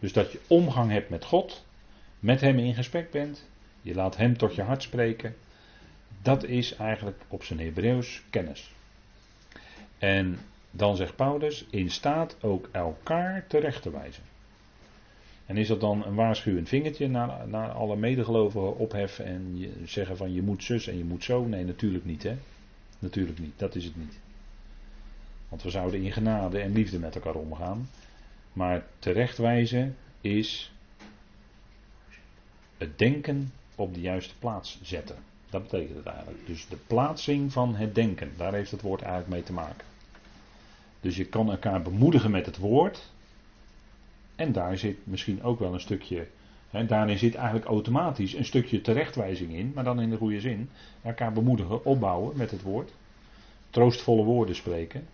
Dus 0.00 0.12
dat 0.12 0.32
je 0.32 0.40
omgang 0.46 0.90
hebt 0.90 1.10
met 1.10 1.24
God, 1.24 1.64
met 2.18 2.40
Hem 2.40 2.58
in 2.58 2.74
gesprek 2.74 3.10
bent, 3.10 3.48
je 3.86 3.94
laat 3.94 4.16
Hem 4.16 4.36
tot 4.36 4.54
je 4.54 4.62
hart 4.62 4.82
spreken. 4.82 5.36
Dat 6.22 6.44
is 6.44 6.74
eigenlijk 6.74 7.22
op 7.28 7.44
zijn 7.44 7.60
Hebreeuws 7.60 8.22
kennis. 8.30 8.72
En 9.98 10.38
dan 10.70 10.96
zegt 10.96 11.16
Paulus, 11.16 11.66
in 11.70 11.90
staat 11.90 12.36
ook 12.40 12.68
elkaar 12.72 13.44
terecht 13.46 13.82
te 13.82 13.90
wijzen. 13.90 14.22
En 15.46 15.56
is 15.56 15.68
dat 15.68 15.80
dan 15.80 16.04
een 16.04 16.14
waarschuwend 16.14 16.68
vingertje 16.68 17.08
naar, 17.08 17.48
naar 17.48 17.70
alle 17.70 17.96
medegelovigen 17.96 18.78
opheffen 18.78 19.24
en 19.24 19.72
zeggen 19.84 20.16
van 20.16 20.32
je 20.32 20.42
moet 20.42 20.64
zus 20.64 20.86
en 20.86 20.98
je 20.98 21.04
moet 21.04 21.24
zo? 21.24 21.44
Nee, 21.44 21.64
natuurlijk 21.64 22.04
niet 22.04 22.22
hè. 22.22 22.36
Natuurlijk 22.98 23.38
niet, 23.38 23.58
dat 23.58 23.74
is 23.74 23.84
het 23.84 23.96
niet. 23.96 24.18
Want 25.48 25.62
we 25.62 25.70
zouden 25.70 26.02
in 26.02 26.12
genade 26.12 26.60
en 26.60 26.72
liefde 26.72 26.98
met 26.98 27.14
elkaar 27.14 27.34
omgaan. 27.34 27.88
Maar 28.52 28.86
terechtwijzen 28.98 29.96
is 30.20 30.72
het 32.78 32.98
denken 32.98 33.52
op 33.76 33.94
de 33.94 34.00
juiste 34.00 34.34
plaats 34.38 34.78
zetten. 34.82 35.16
Dat 35.50 35.62
betekent 35.62 35.96
het 35.96 36.06
eigenlijk. 36.06 36.46
Dus 36.46 36.68
de 36.68 36.78
plaatsing 36.86 37.52
van 37.52 37.74
het 37.74 37.94
denken, 37.94 38.32
daar 38.36 38.52
heeft 38.52 38.70
het 38.70 38.80
woord 38.82 39.02
eigenlijk 39.02 39.32
mee 39.32 39.42
te 39.42 39.52
maken. 39.52 39.84
Dus 41.00 41.16
je 41.16 41.24
kan 41.24 41.50
elkaar 41.50 41.82
bemoedigen 41.82 42.30
met 42.30 42.46
het 42.46 42.58
woord. 42.58 43.10
En 44.36 44.52
daar 44.52 44.78
zit 44.78 44.96
misschien 45.04 45.42
ook 45.42 45.58
wel 45.58 45.74
een 45.74 45.80
stukje. 45.80 46.26
Hè, 46.70 46.86
daarin 46.86 47.18
zit 47.18 47.34
eigenlijk 47.34 47.66
automatisch 47.66 48.34
een 48.34 48.44
stukje 48.44 48.80
terechtwijzing 48.80 49.52
in, 49.52 49.72
maar 49.74 49.84
dan 49.84 50.00
in 50.00 50.10
de 50.10 50.16
goede 50.16 50.40
zin. 50.40 50.70
Elkaar 51.02 51.32
bemoedigen, 51.32 51.84
opbouwen 51.84 52.36
met 52.36 52.50
het 52.50 52.62
woord. 52.62 52.92
Troostvolle 53.70 54.24
woorden 54.24 54.54
spreken. 54.54 55.06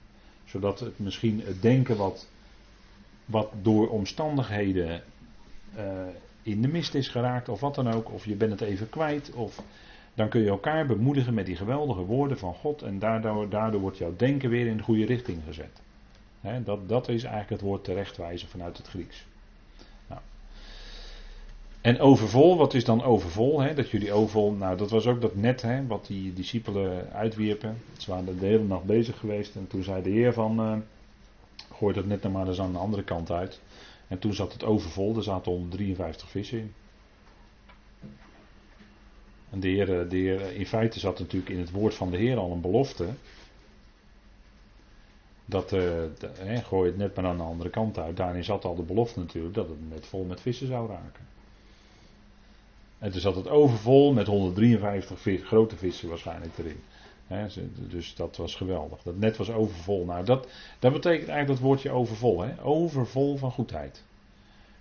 Zodat 0.44 0.80
het 0.80 0.98
misschien 0.98 1.40
het 1.44 1.62
denken 1.62 1.96
wat, 1.96 2.28
wat 3.24 3.52
door 3.62 3.88
omstandigheden 3.88 5.02
uh, 5.76 6.06
in 6.42 6.62
de 6.62 6.68
mist 6.68 6.94
is 6.94 7.08
geraakt 7.08 7.48
of 7.48 7.60
wat 7.60 7.74
dan 7.74 7.92
ook. 7.92 8.12
Of 8.12 8.24
je 8.24 8.34
bent 8.34 8.50
het 8.50 8.60
even 8.60 8.88
kwijt. 8.88 9.32
Of 9.34 9.62
dan 10.14 10.28
kun 10.28 10.40
je 10.40 10.48
elkaar 10.48 10.86
bemoedigen 10.86 11.34
met 11.34 11.46
die 11.46 11.56
geweldige 11.56 12.04
woorden 12.04 12.38
van 12.38 12.54
God. 12.54 12.82
En 12.82 12.98
daardoor, 12.98 13.48
daardoor 13.48 13.80
wordt 13.80 13.98
jouw 13.98 14.16
denken 14.16 14.50
weer 14.50 14.66
in 14.66 14.76
de 14.76 14.82
goede 14.82 15.04
richting 15.04 15.42
gezet. 15.46 15.80
dat, 16.64 16.88
dat 16.88 17.08
is 17.08 17.22
eigenlijk 17.22 17.50
het 17.50 17.60
woord 17.60 17.84
terechtwijzen 17.84 18.48
vanuit 18.48 18.76
het 18.76 18.86
Grieks. 18.86 19.26
Nou. 20.08 20.20
En 21.80 22.00
overvol, 22.00 22.56
wat 22.56 22.74
is 22.74 22.84
dan 22.84 23.02
overvol? 23.02 23.74
dat 23.74 23.90
jullie 23.90 24.12
overvol, 24.12 24.52
nou 24.52 24.76
dat 24.76 24.90
was 24.90 25.06
ook 25.06 25.20
dat 25.20 25.34
net 25.34 25.66
wat 25.86 26.06
die 26.06 26.32
discipelen 26.32 27.12
uitwierpen. 27.12 27.76
Ze 27.98 28.10
waren 28.10 28.38
de 28.38 28.46
hele 28.46 28.64
nacht 28.64 28.84
bezig 28.84 29.18
geweest 29.18 29.56
en 29.56 29.66
toen 29.66 29.82
zei 29.82 30.02
de 30.02 30.10
Heer 30.10 30.32
van, 30.32 30.60
uh, 30.60 30.76
gooi 31.74 31.94
dat 31.94 32.06
net 32.06 32.32
maar 32.32 32.48
eens 32.48 32.60
aan 32.60 32.72
de 32.72 32.78
andere 32.78 33.02
kant 33.02 33.30
uit. 33.30 33.60
En 34.12 34.18
toen 34.18 34.34
zat 34.34 34.52
het 34.52 34.64
overvol, 34.64 35.16
er 35.16 35.22
zaten 35.22 35.52
153 35.52 36.28
vissen 36.28 36.58
in. 36.58 36.74
En 39.50 39.60
de 39.60 39.68
heer, 39.68 40.08
de 40.08 40.16
heer, 40.16 40.52
in 40.52 40.66
feite 40.66 40.98
zat 40.98 41.18
natuurlijk 41.18 41.52
in 41.52 41.58
het 41.58 41.70
woord 41.70 41.94
van 41.94 42.10
de 42.10 42.16
Heer 42.16 42.36
al 42.36 42.52
een 42.52 42.60
belofte. 42.60 43.08
Dat, 45.44 45.64
uh, 45.64 45.80
de, 46.18 46.60
gooi 46.64 46.88
het 46.90 46.98
net 46.98 47.14
maar 47.16 47.24
aan 47.24 47.36
de 47.36 47.42
andere 47.42 47.70
kant 47.70 47.98
uit. 47.98 48.16
Daarin 48.16 48.44
zat 48.44 48.64
al 48.64 48.74
de 48.74 48.82
belofte 48.82 49.18
natuurlijk 49.18 49.54
dat 49.54 49.68
het 49.68 49.90
net 49.90 50.06
vol 50.06 50.24
met 50.24 50.40
vissen 50.40 50.66
zou 50.66 50.88
raken. 50.88 51.26
En 52.98 53.10
toen 53.10 53.20
zat 53.20 53.36
het 53.36 53.48
overvol 53.48 54.12
met 54.12 54.26
153 54.26 55.46
grote 55.46 55.76
vissen 55.76 56.08
waarschijnlijk 56.08 56.58
erin. 56.58 56.80
Dus 57.88 58.14
dat 58.14 58.36
was 58.36 58.54
geweldig. 58.54 59.02
Dat 59.02 59.16
net 59.16 59.36
was 59.36 59.50
overvol. 59.50 60.04
Nou, 60.04 60.24
dat, 60.24 60.48
dat 60.78 60.92
betekent 60.92 61.28
eigenlijk 61.28 61.48
dat 61.48 61.68
woordje 61.68 61.90
overvol. 61.90 62.44
Overvol 62.62 63.36
van 63.36 63.50
goedheid. 63.50 64.04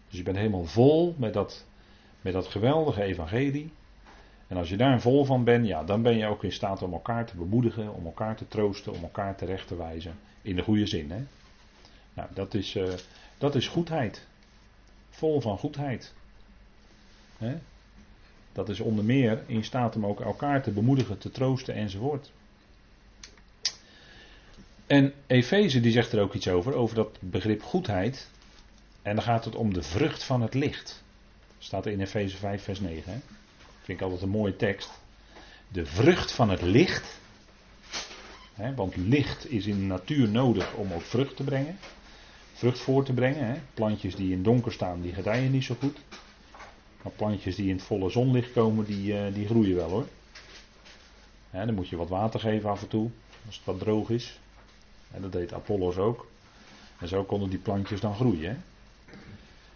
Dus 0.08 0.18
je 0.18 0.24
bent 0.24 0.38
helemaal 0.38 0.66
vol 0.66 1.16
met 1.18 1.34
dat, 1.34 1.66
met 2.22 2.34
dat 2.34 2.48
geweldige 2.48 3.04
evangelie. 3.04 3.72
En 4.48 4.58
als 4.58 4.70
je 4.70 4.78
daar 4.78 5.02
vol 5.02 5.26
van 5.26 5.44
bent, 5.44 5.68
ja, 5.68 5.84
dan 5.84 6.02
ben 6.02 6.18
je 6.18 6.28
ook 6.28 6.44
in 6.44 6.52
staat 6.52 6.82
om 6.82 6.94
elkaar 6.94 7.26
te 7.26 7.38
bemoedigen, 7.38 7.94
om 7.94 8.06
elkaar 8.06 8.36
te 8.36 8.48
troosten, 8.48 8.94
om 8.94 9.04
elkaar 9.04 9.36
terecht 9.36 9.68
te 9.68 9.76
wijzen. 9.76 10.20
In 10.42 10.56
de 10.56 10.62
goede 10.62 10.86
zin, 10.86 11.12
hè. 11.12 11.24
Nou, 12.14 12.30
dat 12.34 12.54
is, 12.54 12.76
uh, 12.76 12.94
dat 13.38 13.56
is 13.56 13.68
goedheid. 13.68 14.28
Vol 15.10 15.42
van 15.42 15.58
goedheid. 15.58 16.14
Hè? 17.38 17.58
Dat 18.52 18.70
is 18.70 18.80
onder 18.80 19.04
meer 19.04 19.44
in 19.46 19.64
staat 19.64 19.96
om 19.96 20.06
ook 20.06 20.22
elkaar 20.22 20.64
te 20.64 20.72
bemoedigen, 20.72 21.18
te 21.18 21.32
troosten 21.32 21.76
enzovoort. 21.76 22.32
En 24.92 25.14
Efeze 25.28 25.80
die 25.80 25.92
zegt 25.92 26.12
er 26.12 26.22
ook 26.22 26.34
iets 26.34 26.48
over, 26.48 26.74
over 26.74 26.96
dat 26.96 27.18
begrip 27.20 27.64
goedheid. 27.64 28.30
En 29.02 29.16
dan 29.16 29.24
gaat 29.24 29.46
het 29.46 29.56
om 29.56 29.74
de 29.74 29.84
vrucht 29.84 30.24
van 30.24 30.42
het 30.42 30.54
licht. 30.54 31.04
Staat 31.58 31.86
er 31.86 31.92
in 31.92 32.02
Efeze 32.02 32.38
5, 32.38 32.64
vers 32.64 32.80
9. 32.80 33.12
Hè? 33.12 33.20
Vind 33.82 33.98
ik 33.98 34.02
altijd 34.02 34.22
een 34.22 34.30
mooie 34.30 34.56
tekst. 34.56 34.90
De 35.68 35.86
vrucht 35.86 36.32
van 36.32 36.50
het 36.50 36.62
licht. 36.62 37.20
Hè, 38.54 38.76
want 38.76 38.96
licht 38.96 39.52
is 39.52 39.66
in 39.66 39.76
de 39.76 39.86
natuur 39.86 40.30
nodig 40.30 40.74
om 40.74 40.94
ook 40.94 41.02
vrucht 41.02 41.36
te 41.36 41.44
brengen. 41.44 41.78
Vrucht 42.54 42.80
voor 42.80 43.04
te 43.04 43.14
brengen. 43.14 43.48
Hè. 43.48 43.60
Plantjes 43.74 44.16
die 44.16 44.32
in 44.32 44.44
donker 44.44 44.72
staan, 44.72 45.02
die 45.02 45.14
gedijen 45.14 45.52
niet 45.52 45.64
zo 45.64 45.76
goed. 45.80 45.98
Maar 47.02 47.14
plantjes 47.16 47.56
die 47.56 47.70
in 47.70 47.76
het 47.76 47.86
volle 47.86 48.10
zonlicht 48.10 48.52
komen, 48.52 48.86
die, 48.86 49.14
uh, 49.14 49.34
die 49.34 49.48
groeien 49.48 49.76
wel 49.76 49.90
hoor. 49.90 50.08
Dan 51.52 51.74
moet 51.74 51.90
je 51.90 51.96
wat 51.96 52.10
water 52.10 52.40
geven 52.40 52.70
af 52.70 52.82
en 52.82 52.88
toe. 52.88 53.10
Als 53.46 53.56
het 53.56 53.66
wat 53.66 53.80
droog 53.80 54.10
is. 54.10 54.40
En 55.12 55.22
dat 55.22 55.32
deed 55.32 55.54
Apollos 55.54 55.98
ook. 55.98 56.28
En 57.00 57.08
zo 57.08 57.24
konden 57.24 57.50
die 57.50 57.60
plantjes 57.60 58.00
dan 58.00 58.16
groeien. 58.16 58.50
Hè. 58.50 58.58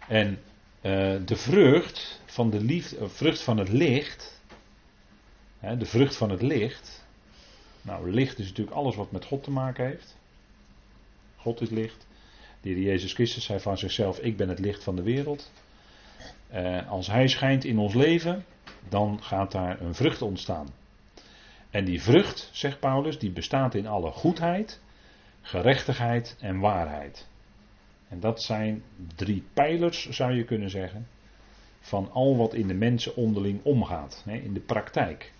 En 0.08 0.38
uh, 0.82 1.26
de 1.26 1.36
vrucht 1.36 2.20
van 2.24 2.50
de 2.50 2.60
liefde, 2.60 2.96
uh, 2.96 3.08
vrucht 3.08 3.42
van 3.42 3.58
het 3.58 3.68
licht, 3.68 4.40
hè, 5.58 5.76
de 5.76 5.86
vrucht 5.86 6.16
van 6.16 6.30
het 6.30 6.42
licht. 6.42 7.04
Nou, 7.82 8.10
licht 8.10 8.38
is 8.38 8.48
natuurlijk 8.48 8.76
alles 8.76 8.96
wat 8.96 9.10
met 9.10 9.24
God 9.24 9.42
te 9.42 9.50
maken 9.50 9.86
heeft. 9.86 10.16
God 11.36 11.60
is 11.60 11.70
licht. 11.70 12.06
De 12.60 12.82
Jezus 12.82 13.12
Christus 13.12 13.44
zei 13.44 13.60
van 13.60 13.78
zichzelf: 13.78 14.18
Ik 14.18 14.36
ben 14.36 14.48
het 14.48 14.58
licht 14.58 14.84
van 14.84 14.96
de 14.96 15.02
wereld. 15.02 15.52
Uh, 16.54 16.90
als 16.90 17.06
Hij 17.06 17.28
schijnt 17.28 17.64
in 17.64 17.78
ons 17.78 17.94
leven, 17.94 18.44
dan 18.88 19.22
gaat 19.22 19.52
daar 19.52 19.80
een 19.80 19.94
vrucht 19.94 20.22
ontstaan. 20.22 20.68
En 21.70 21.84
die 21.84 22.02
vrucht, 22.02 22.48
zegt 22.52 22.80
Paulus, 22.80 23.18
die 23.18 23.30
bestaat 23.30 23.74
in 23.74 23.86
alle 23.86 24.10
goedheid, 24.10 24.80
gerechtigheid 25.46 26.36
en 26.40 26.58
waarheid. 26.58 27.26
En 28.08 28.20
dat 28.20 28.42
zijn 28.42 28.82
drie 29.14 29.44
pijlers, 29.52 30.08
zou 30.08 30.32
je 30.32 30.44
kunnen 30.44 30.70
zeggen, 30.70 31.08
van 31.80 32.10
al 32.12 32.36
wat 32.36 32.54
in 32.54 32.66
de 32.66 32.74
mensen 32.74 33.16
onderling 33.16 33.60
omgaat, 33.62 34.24
in 34.26 34.52
de 34.52 34.60
praktijk. 34.60 35.32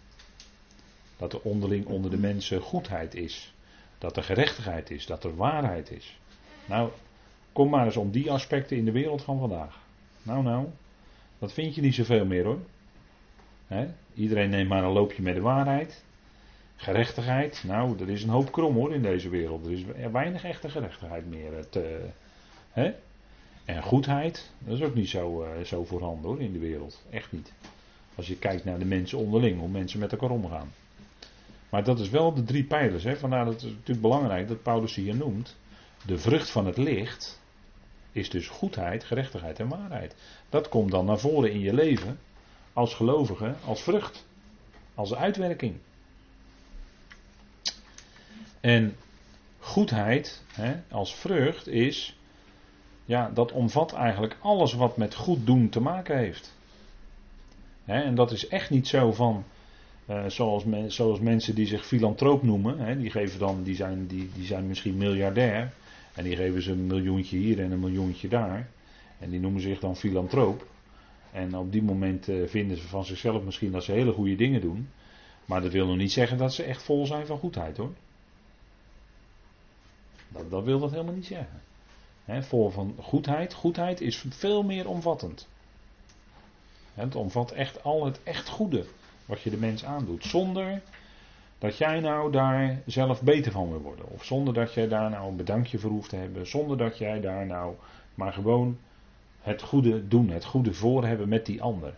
Dat 1.17 1.33
er 1.33 1.41
onderling 1.41 1.87
onder 1.87 2.11
de 2.11 2.19
mensen 2.19 2.61
goedheid 2.61 3.15
is, 3.15 3.55
dat 3.99 4.17
er 4.17 4.23
gerechtigheid 4.23 4.91
is, 4.91 5.07
dat 5.07 5.25
er 5.25 5.37
waarheid 5.37 5.91
is. 5.91 6.19
Nou, 6.67 6.91
kom 7.53 7.69
maar 7.69 7.85
eens 7.85 7.97
om 7.97 8.11
die 8.11 8.33
aspecten 8.33 8.77
in 8.77 8.85
de 8.85 8.93
wereld 8.93 9.23
van 9.23 9.39
vandaag. 9.39 9.79
Nou, 10.23 10.43
nou, 10.43 10.67
dat 11.39 11.53
vind 11.53 11.75
je 11.75 11.81
niet 11.81 11.95
zoveel 11.95 12.27
meer 12.27 12.45
hoor. 12.45 12.61
Iedereen 14.15 14.51
neemt 14.51 14.69
maar 14.69 14.85
een 14.85 14.93
loopje 14.93 15.23
met 15.23 15.35
de 15.35 15.41
waarheid. 15.41 16.05
Gerechtigheid, 16.77 17.63
nou, 17.67 18.01
er 18.01 18.09
is 18.09 18.23
een 18.23 18.29
hoop 18.29 18.53
krom 18.53 18.75
hoor 18.75 18.95
in 18.95 19.03
deze 19.03 19.29
wereld. 19.29 19.67
Er 19.67 19.73
is 19.73 19.85
weinig 20.13 20.45
echte 20.45 20.69
gerechtigheid 20.69 21.29
meer 21.29 21.69
te, 21.69 22.09
Hè? 22.77 22.93
En 23.65 23.83
goedheid, 23.83 24.51
dat 24.59 24.77
is 24.77 24.83
ook 24.83 24.95
niet 24.95 25.09
zo, 25.09 25.45
uh, 25.45 25.65
zo 25.65 25.85
voorhanden 25.85 26.31
hoor 26.31 26.41
in 26.41 26.53
de 26.53 26.59
wereld. 26.59 27.03
Echt 27.11 27.33
niet. 27.33 27.53
Als 28.15 28.27
je 28.27 28.37
kijkt 28.37 28.65
naar 28.65 28.79
de 28.79 28.85
mensen 28.85 29.19
onderling, 29.19 29.59
hoe 29.59 29.69
mensen 29.69 29.99
met 29.99 30.13
elkaar 30.13 30.31
omgaan. 30.31 30.73
Maar 31.69 31.85
dat 31.85 32.01
is 32.01 32.11
wel 32.11 32.35
de 32.35 32.45
drie 32.45 32.65
pijlers. 32.65 33.05
Hè? 33.05 33.17
Vandaar 33.17 33.45
dat 33.45 33.61
het 33.61 33.71
natuurlijk 33.71 34.01
belangrijk 34.01 34.49
dat 34.49 34.63
Paulus 34.63 34.95
hier 34.95 35.15
noemt. 35.15 35.57
De 36.07 36.19
vrucht 36.19 36.51
van 36.51 36.67
het 36.67 36.77
licht 36.77 37.41
is 38.13 38.31
dus 38.31 38.49
goedheid, 38.49 39.05
gerechtigheid 39.05 39.59
en 39.59 39.69
waarheid. 39.69 40.15
Dat 40.49 40.69
komt 40.69 40.91
dan 40.91 41.05
naar 41.05 41.19
voren 41.19 41.53
in 41.53 41.61
je 41.61 41.75
leven 41.75 42.19
als 42.73 42.95
gelovige, 42.95 43.55
als 43.65 43.83
vrucht, 43.83 44.27
als 44.95 45.15
uitwerking. 45.15 45.75
En 48.61 48.97
goedheid 49.59 50.43
hè, 50.53 50.75
als 50.91 51.15
vrucht 51.15 51.69
is 51.69 52.17
ja, 53.05 53.31
dat 53.35 53.53
omvat 53.53 53.93
eigenlijk 53.93 54.37
alles 54.41 54.73
wat 54.73 54.97
met 54.97 55.15
goed 55.15 55.47
doen 55.47 55.69
te 55.69 55.81
maken 55.81 56.19
heeft. 56.19 56.55
en 57.85 58.15
dat 58.15 58.31
is 58.31 58.49
echt 58.49 58.71
niet 58.71 58.89
zo 58.89 59.13
van, 59.13 59.45
uh, 60.11 60.25
zoals, 60.27 60.65
zoals, 60.87 61.21
mensen 61.21 61.55
die 61.55 61.67
zich 61.67 61.87
filantroop 61.87 62.43
noemen, 62.43 62.99
die, 62.99 63.11
geven 63.11 63.39
dan, 63.39 63.63
die, 63.63 63.75
zijn, 63.75 64.07
die, 64.07 64.31
die 64.35 64.47
zijn 64.47 64.67
misschien 64.67 64.97
miljardair 64.97 65.73
en 66.15 66.25
die 66.25 66.37
geven 66.37 66.63
ze 66.63 66.73
een 66.73 66.87
miljoentje 66.87 67.37
hier 67.37 67.61
en 67.61 67.71
een 67.71 67.81
miljoentje 67.81 68.29
daar. 68.29 68.69
En 69.19 69.31
die 69.31 69.41
noemen 69.41 69.61
zich 69.61 69.81
dan 69.81 69.97
filantroop. 69.97 70.67
En 71.33 71.57
op 71.57 71.73
die 71.73 71.83
moment 71.83 72.29
uh, 72.29 72.49
vinden 72.49 72.77
ze 72.77 72.87
van 72.87 73.05
zichzelf 73.05 73.43
misschien 73.43 73.73
dat 73.73 73.85
ze 73.85 73.93
hele 73.93 74.13
goede 74.13 74.37
dingen 74.37 74.61
doen. 74.61 74.89
Maar 75.45 75.61
dat 75.61 75.73
wil 75.73 75.87
nog 75.87 75.97
niet 75.97 76.13
zeggen 76.13 76.39
dat 76.39 76.55
ze 76.55 76.63
echt 76.63 76.83
vol 76.83 77.07
zijn 77.07 77.27
van 77.27 77.39
goedheid 77.39 77.77
hoor. 77.77 77.93
Dat, 80.49 80.65
wil 80.65 80.79
dat 80.79 80.91
helemaal 80.91 81.15
niet 81.15 81.27
zeggen. 81.27 81.61
Voor 82.45 82.73
van 82.73 82.95
goedheid. 83.01 83.55
Goedheid 83.55 84.01
is 84.01 84.25
veel 84.29 84.63
meer 84.63 84.89
omvattend. 84.89 85.49
Het 86.95 87.15
omvat 87.15 87.51
echt 87.51 87.85
al 87.85 88.05
het 88.05 88.23
echt 88.23 88.49
goede 88.49 88.87
wat 89.27 89.41
je 89.41 89.51
de 89.51 89.57
mens 89.57 89.85
aandoet. 89.85 90.25
Zonder 90.25 90.83
dat 91.59 91.77
jij 91.77 92.01
nou 92.01 92.33
daar 92.33 92.83
zelf 92.87 93.23
beter 93.23 93.53
van 93.53 93.71
wil 93.71 93.81
worden. 93.81 94.11
Of 94.11 94.25
zonder 94.25 94.55
dat 94.55 94.75
jij 94.75 94.89
daar 94.89 95.11
nou 95.11 95.29
een 95.29 95.37
bedankje 95.37 95.79
voor 95.79 95.91
hoeft 95.91 96.09
te 96.09 96.17
hebben. 96.17 96.47
Zonder 96.47 96.79
dat 96.79 96.99
jij 96.99 97.21
daar 97.21 97.47
nou 97.47 97.75
maar 98.15 98.33
gewoon 98.33 98.79
het 99.41 99.63
goede 99.63 100.09
doen, 100.09 100.31
het 100.31 100.45
goede 100.45 100.75
voor 100.75 101.05
hebben 101.05 101.29
met 101.29 101.47
die 101.47 101.63
ander. 101.63 101.95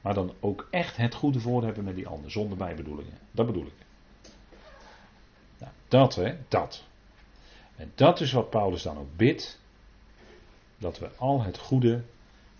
Maar 0.00 0.14
dan 0.14 0.32
ook 0.40 0.68
echt 0.70 0.96
het 0.96 1.14
goede 1.14 1.40
voor 1.40 1.64
hebben 1.64 1.84
met 1.84 1.94
die 1.94 2.06
ander, 2.06 2.30
zonder 2.30 2.56
bijbedoelingen. 2.56 3.18
Dat 3.30 3.46
bedoel 3.46 3.66
ik. 3.66 3.86
Nou, 5.58 5.72
dat 5.88 6.14
hè, 6.14 6.36
dat. 6.48 6.84
En 7.80 7.92
dat 7.94 8.20
is 8.20 8.32
wat 8.32 8.50
Paulus 8.50 8.82
dan 8.82 8.98
ook 8.98 9.16
bidt. 9.16 9.58
Dat 10.78 10.98
we 10.98 11.08
al 11.16 11.42
het 11.42 11.58
goede, 11.58 12.02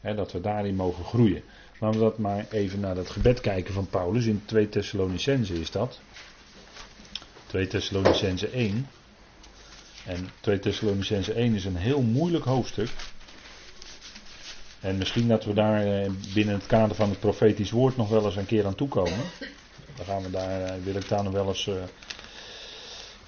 hè, 0.01 0.15
dat 0.15 0.33
we 0.33 0.41
daarin 0.41 0.75
mogen 0.75 1.05
groeien. 1.05 1.43
Laten 1.79 1.99
we 1.99 2.05
dat 2.07 2.19
maar 2.19 2.47
even 2.51 2.81
naar 2.81 2.95
dat 2.95 3.11
gebed 3.11 3.41
kijken 3.41 3.75
van 3.75 3.87
Paulus. 3.87 4.27
In 4.27 4.43
2 4.45 4.69
Thessalonicense 4.69 5.61
is 5.61 5.71
dat. 5.71 6.01
2 7.47 7.67
Thessalonicense 7.67 8.49
1. 8.49 8.89
En 10.07 10.29
2 10.41 10.59
Thessalonicense 10.59 11.33
1 11.33 11.55
is 11.55 11.65
een 11.65 11.77
heel 11.77 12.03
moeilijk 12.03 12.45
hoofdstuk. 12.45 12.89
En 14.81 14.99
misschien 14.99 15.29
dat 15.29 15.45
we 15.45 15.55
daar 15.55 15.87
eh, 15.87 16.11
binnen 16.35 16.55
het 16.55 16.67
kader 16.67 16.97
van 16.97 17.09
het 17.09 17.21
profetisch 17.21 17.71
woord 17.71 17.97
nog 17.97 18.09
wel 18.09 18.25
eens 18.25 18.37
een 18.37 18.47
keer 18.47 18.67
aan 18.67 18.75
toekomen. 18.75 19.19
Dan 19.97 20.07
gaan 20.07 20.23
we 20.23 20.31
daar, 20.31 20.63
eh, 20.63 20.83
wil 20.83 20.95
ik 20.95 21.09
daar 21.09 21.23
nog 21.23 21.33
wel 21.33 21.49
eens 21.49 21.67
uh, 21.67 21.75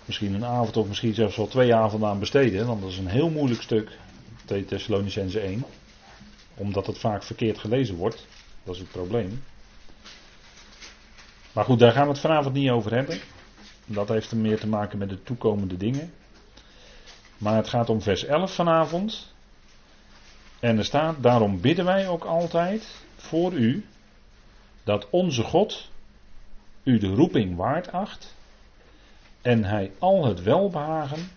misschien 0.05 0.35
een 0.35 0.45
avond 0.45 0.77
of 0.77 0.89
misschien 0.89 1.15
zelfs 1.15 1.37
wel 1.37 1.49
twee 1.49 1.75
avonden 1.75 2.09
aan 2.09 2.19
besteden. 2.19 2.67
Want 2.67 2.81
dat 2.81 2.91
is 2.91 2.99
een 2.99 3.07
heel 3.07 3.31
moeilijk 3.31 3.63
stuk, 3.63 3.99
2 4.45 4.65
Thessalonicense 4.65 5.41
1. 5.41 5.65
Omdat 6.55 6.87
het 6.87 6.99
vaak 6.99 7.23
verkeerd 7.23 7.59
gelezen 7.59 7.97
wordt. 7.97 8.27
Dat 8.65 8.75
is 8.75 8.81
het 8.81 8.91
probleem. 8.91 9.43
Maar 11.53 11.65
goed, 11.65 11.79
daar 11.79 11.93
gaan 11.93 12.05
we 12.05 12.11
het 12.11 12.21
vanavond 12.21 12.55
niet 12.55 12.71
over 12.71 12.95
hebben. 12.95 13.19
Dat 13.87 14.09
heeft 14.09 14.31
er 14.31 14.37
meer 14.37 14.61
te 14.61 14.69
maken 14.69 14.99
met 14.99 15.09
de 15.09 15.23
toekomende 15.23 15.77
dingen. 15.77 16.13
Maar 17.39 17.57
het 17.57 17.69
gaat 17.69 17.89
om 17.89 18.03
vers 18.03 18.25
11 18.25 18.55
vanavond. 18.55 19.33
En 20.61 20.79
er 20.79 20.85
staat, 20.85 21.23
daarom 21.23 21.61
bidden 21.61 21.85
wij 21.85 22.09
ook 22.09 22.25
altijd 22.25 23.05
voor 23.17 23.53
u, 23.53 23.87
dat 24.85 25.11
onze 25.11 25.43
God 25.43 25.91
u 26.83 26.99
de 26.99 27.15
roeping 27.15 27.57
waard 27.57 27.93
acht 27.93 28.35
en 29.43 29.65
hij 29.65 29.93
al 29.99 30.25
het 30.25 30.43
welbehagen 30.43 31.31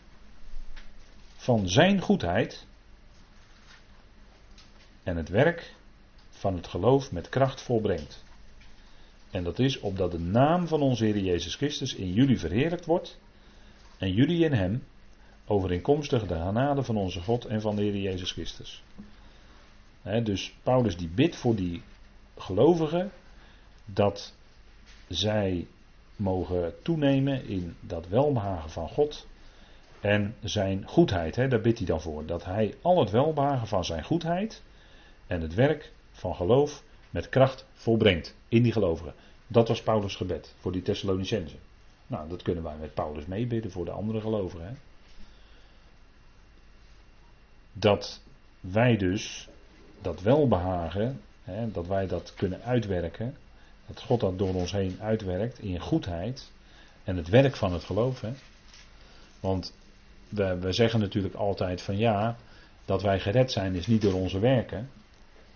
van 1.36 1.70
zijn 1.70 2.02
goedheid 2.02 2.66
en 5.04 5.18
het 5.18 5.30
werk 5.30 5.74
van 6.30 6.56
het 6.56 6.68
geloof 6.68 7.12
met 7.12 7.30
kracht 7.30 7.62
volbrengt. 7.62 8.24
En 9.32 9.44
dat 9.44 9.60
is 9.60 9.80
opdat 9.80 10.12
de 10.12 10.20
naam 10.20 10.68
van 10.68 10.82
onze 10.82 11.06
Heer 11.06 11.18
Jezus 11.18 11.56
Christus 11.56 11.96
in 11.96 12.14
jullie 12.14 12.40
verheerlijkt 12.40 12.86
wordt 12.86 13.20
en 13.98 14.14
jullie 14.14 14.46
in 14.46 14.54
hem 14.54 14.84
overeenkomstig 15.46 16.26
de 16.26 16.36
genade 16.36 16.84
van 16.84 16.98
onze 16.98 17.22
God 17.22 17.46
en 17.46 17.62
van 17.62 17.76
de 17.76 17.82
Heer 17.82 17.98
Jezus 17.98 18.32
Christus. 18.32 18.84
dus 20.24 20.54
Paulus 20.64 20.98
die 20.98 21.08
bidt 21.08 21.36
voor 21.36 21.56
die 21.56 21.82
gelovigen 22.38 23.12
dat 23.86 24.34
zij 25.08 25.68
mogen 26.16 26.74
toenemen 26.82 27.48
in 27.48 27.76
dat 27.80 28.08
welbehagen 28.08 28.70
van 28.70 28.90
God 28.90 29.28
en 30.00 30.36
zijn 30.44 30.88
goedheid. 30.88 31.36
He, 31.36 31.48
daar 31.48 31.62
bidt 31.62 31.78
hij 31.78 31.88
dan 31.88 32.02
voor. 32.02 32.26
Dat 32.26 32.46
hij 32.46 32.76
al 32.82 33.00
het 33.00 33.10
welbehagen 33.10 33.68
van 33.68 33.86
zijn 33.86 34.04
goedheid 34.04 34.62
en 35.28 35.42
het 35.42 35.54
werk 35.54 35.92
van 36.12 36.36
geloof 36.36 36.84
met 37.10 37.30
kracht 37.30 37.66
volbrengt 37.74 38.36
in 38.48 38.64
die 38.64 38.72
gelovigen. 38.72 39.14
Dat 39.48 39.68
was 39.68 39.84
Paulus' 39.84 40.16
gebed 40.16 40.56
voor 40.60 40.72
die 40.72 40.82
Thessalonicenzen. 40.82 41.60
Nou, 42.08 42.30
dat 42.30 42.42
kunnen 42.42 42.64
wij 42.64 42.76
met 42.80 42.94
Paulus 42.94 43.26
meebidden 43.26 43.72
voor 43.72 43.86
de 43.86 43.92
andere 43.92 44.22
gelovigen. 44.22 44.78
Dat 47.74 48.22
wij 48.60 48.98
dus 48.98 49.50
dat 50.02 50.22
welbehagen, 50.22 51.22
hè, 51.44 51.72
dat 51.72 51.88
wij 51.88 52.08
dat 52.08 52.34
kunnen 52.34 52.62
uitwerken, 52.62 53.36
dat 53.88 54.02
God 54.02 54.20
dat 54.20 54.38
door 54.38 54.54
ons 54.54 54.72
heen 54.72 54.98
uitwerkt 55.02 55.60
in 55.60 55.80
goedheid 55.80 56.52
en 57.04 57.18
het 57.18 57.30
werk 57.30 57.56
van 57.56 57.74
het 57.74 57.84
geloof. 57.84 58.22
Hè. 58.22 58.32
Want 59.40 59.74
we, 60.30 60.60
we 60.60 60.72
zeggen 60.72 61.00
natuurlijk 61.00 61.36
altijd 61.36 61.82
van 61.82 61.98
ja, 61.98 62.38
dat 62.86 63.02
wij 63.02 63.20
gered 63.20 63.52
zijn 63.52 63.76
is 63.76 63.88
niet 63.88 64.02
door 64.02 64.14
onze 64.14 64.40
werken, 64.40 64.90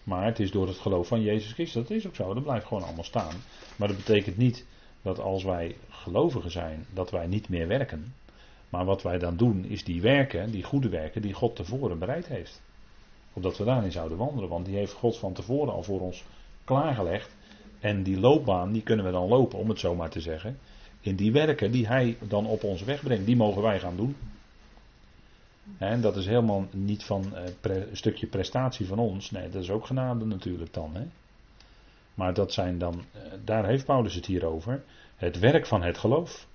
maar 0.04 0.26
het 0.26 0.40
is 0.40 0.52
door 0.52 0.68
het 0.68 0.78
geloof 0.78 1.08
van 1.08 1.22
Jezus 1.22 1.52
Christus. 1.54 1.88
Dat 1.88 1.98
is 1.98 2.08
ook 2.08 2.16
zo, 2.16 2.34
dat 2.34 2.44
blijft 2.44 2.66
gewoon 2.66 2.84
allemaal 2.84 3.04
staan. 3.04 3.36
Maar 3.76 3.88
dat 3.88 3.98
betekent 3.98 4.38
niet 4.38 4.66
dat 5.02 5.20
als 5.20 5.44
wij 5.44 5.76
gelovigen 5.90 6.52
zijn, 6.52 6.86
dat 6.94 7.12
wij 7.12 7.28
niet 7.28 7.50
meer 7.50 7.68
werken. 7.68 8.14
Maar 8.70 8.86
wat 8.86 9.02
wij 9.02 9.18
dan 9.18 9.38
doen, 9.38 9.66
is 9.66 9.84
die 9.84 10.02
werken, 10.02 10.52
die 10.52 10.64
goede 10.64 10.90
werken, 10.90 11.22
die 11.22 11.34
God 11.34 11.56
tevoren 11.56 12.00
bereid 12.00 12.28
heeft. 12.28 12.62
Opdat 13.34 13.58
we 13.58 13.64
daarin 13.64 13.92
zouden 13.92 14.18
wandelen. 14.18 14.50
Want 14.50 14.66
die 14.66 14.76
heeft 14.76 14.94
God 14.94 15.18
van 15.18 15.34
tevoren 15.34 15.74
al 15.74 15.84
voor 15.84 16.00
ons 16.00 16.24
klaargelegd. 16.64 17.36
En 17.80 18.04
die 18.04 18.20
loopbaan, 18.20 18.72
die 18.72 18.84
kunnen 18.84 19.06
we 19.06 19.12
dan 19.12 19.28
lopen, 19.28 19.60
om 19.60 19.70
het 19.70 19.80
zo 19.80 19.96
maar 19.96 20.10
te 20.10 20.20
zeggen. 20.20 20.58
In 21.00 21.16
die 21.16 21.32
werken 21.32 21.72
die 21.72 21.88
hij 21.88 22.18
dan 22.28 22.46
op 22.46 22.64
ons 22.64 22.84
weg 22.84 23.04
brengt, 23.04 23.26
die 23.26 23.36
mogen 23.36 23.62
wij 23.62 23.80
gaan 23.80 23.96
doen. 23.96 24.16
En 25.78 26.02
dat 26.02 26.16
is 26.18 26.26
helemaal 26.26 26.68
niet 26.72 27.04
van 27.04 27.36
eh, 27.36 27.44
een 27.62 27.98
stukje 27.98 28.28
prestatie 28.28 28.86
van 28.86 29.00
ons. 29.00 29.32
Nee, 29.32 29.50
dat 29.50 29.62
is 29.64 29.70
ook 29.70 29.86
genade 29.86 30.26
natuurlijk 30.26 30.74
dan. 30.74 30.96
Hè? 30.96 31.04
Maar 32.14 32.34
dat 32.34 32.54
zijn 32.54 32.78
dan, 32.78 33.04
eh, 33.12 33.22
daar 33.44 33.66
heeft 33.66 33.86
Paulus 33.86 34.16
het 34.16 34.26
hier 34.26 34.46
over. 34.46 34.84
Het 35.16 35.40
werk 35.40 35.66
van 35.66 35.82
het 35.82 35.98
geloof. 35.98 36.48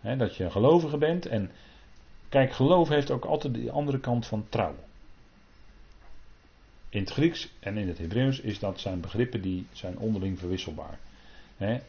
dat 0.00 0.36
je 0.36 0.44
een 0.44 0.52
gelovige 0.52 0.98
bent. 0.98 1.26
En 1.26 1.50
kijk, 2.28 2.52
geloof 2.52 2.88
heeft 2.88 3.10
ook 3.10 3.24
altijd 3.24 3.54
de 3.54 3.70
andere 3.70 4.00
kant 4.00 4.26
van 4.26 4.46
trouw. 4.48 4.74
In 6.90 7.00
het 7.00 7.10
Grieks 7.10 7.52
en 7.60 7.76
in 7.76 7.88
het 7.88 7.98
Hebreeuws 7.98 8.40
is 8.40 8.58
dat 8.58 8.80
zijn 8.80 9.00
begrippen 9.00 9.42
die 9.42 9.66
zijn 9.72 9.98
onderling 9.98 10.38
verwisselbaar. 10.38 10.98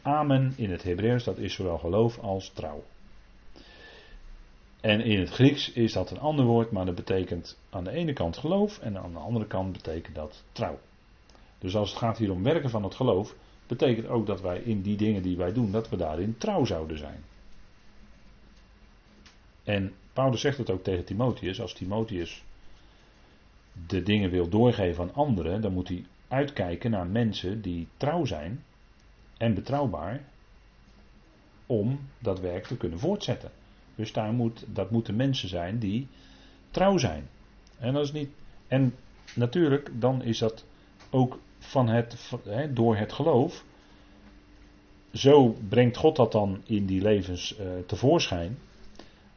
amen 0.02 0.52
in 0.56 0.70
het 0.70 0.82
Hebreeuws, 0.82 1.24
dat 1.24 1.38
is 1.38 1.54
zowel 1.54 1.78
geloof 1.78 2.18
als 2.18 2.50
trouw. 2.50 2.84
En 4.80 5.00
in 5.00 5.18
het 5.18 5.30
Grieks 5.30 5.72
is 5.72 5.92
dat 5.92 6.10
een 6.10 6.18
ander 6.18 6.44
woord, 6.44 6.70
maar 6.70 6.86
dat 6.86 6.94
betekent 6.94 7.58
aan 7.70 7.84
de 7.84 7.90
ene 7.90 8.12
kant 8.12 8.36
geloof 8.36 8.78
en 8.78 8.98
aan 8.98 9.12
de 9.12 9.18
andere 9.18 9.46
kant 9.46 9.72
betekent 9.72 10.14
dat 10.14 10.44
trouw. 10.52 10.78
Dus 11.58 11.76
als 11.76 11.90
het 11.90 11.98
gaat 11.98 12.18
hier 12.18 12.32
om 12.32 12.42
werken 12.42 12.70
van 12.70 12.82
het 12.82 12.94
geloof, 12.94 13.34
betekent 13.66 14.06
ook 14.06 14.26
dat 14.26 14.40
wij 14.40 14.58
in 14.58 14.82
die 14.82 14.96
dingen 14.96 15.22
die 15.22 15.36
wij 15.36 15.52
doen, 15.52 15.72
dat 15.72 15.88
we 15.88 15.96
daarin 15.96 16.38
trouw 16.38 16.64
zouden 16.64 16.98
zijn. 16.98 17.24
En 19.64 19.92
Paulus 20.12 20.40
zegt 20.40 20.58
het 20.58 20.70
ook 20.70 20.82
tegen 20.82 21.04
Timotheus, 21.04 21.60
als 21.60 21.72
Timotheus 21.72 22.44
de 23.86 24.02
dingen 24.02 24.30
wil 24.30 24.48
doorgeven 24.48 25.02
aan 25.02 25.14
anderen, 25.14 25.60
dan 25.60 25.72
moet 25.72 25.88
hij 25.88 26.04
uitkijken 26.28 26.90
naar 26.90 27.06
mensen 27.06 27.62
die 27.62 27.88
trouw 27.96 28.24
zijn 28.24 28.64
en 29.36 29.54
betrouwbaar 29.54 30.20
om 31.66 32.00
dat 32.18 32.40
werk 32.40 32.66
te 32.66 32.76
kunnen 32.76 32.98
voortzetten. 32.98 33.50
Dus 33.94 34.12
daar 34.12 34.32
moet, 34.32 34.64
dat 34.68 34.90
moeten 34.90 35.16
mensen 35.16 35.48
zijn 35.48 35.78
die 35.78 36.08
trouw 36.70 36.98
zijn. 36.98 37.28
En, 37.78 37.92
dat 37.92 38.04
is 38.04 38.12
niet, 38.12 38.30
en 38.68 38.94
natuurlijk, 39.34 39.90
dan 39.94 40.22
is 40.22 40.38
dat 40.38 40.64
ook 41.10 41.38
van 41.58 41.88
het, 41.88 42.32
door 42.70 42.96
het 42.96 43.12
geloof. 43.12 43.64
Zo 45.12 45.56
brengt 45.68 45.96
God 45.96 46.16
dat 46.16 46.32
dan 46.32 46.60
in 46.64 46.86
die 46.86 47.02
levens 47.02 47.56
uh, 47.60 47.66
tevoorschijn. 47.86 48.58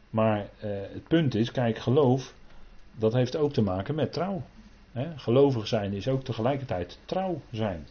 Maar 0.10 0.40
uh, 0.40 0.46
het 0.94 1.08
punt 1.08 1.36
is, 1.36 1.52
kijk, 1.52 1.78
geloof, 1.78 2.34
dat 2.96 3.14
heeft 3.14 3.36
ook 3.36 3.54
te 3.54 3.62
maken 3.62 3.96
met 3.96 4.14
trouw. 4.14 4.42
Gelovig 5.16 5.68
zijn 5.68 5.94
is 5.94 6.08
ook 6.08 6.24
tegelijkertijd 6.24 7.00
trouw 7.06 7.42
zijn. 7.52 7.88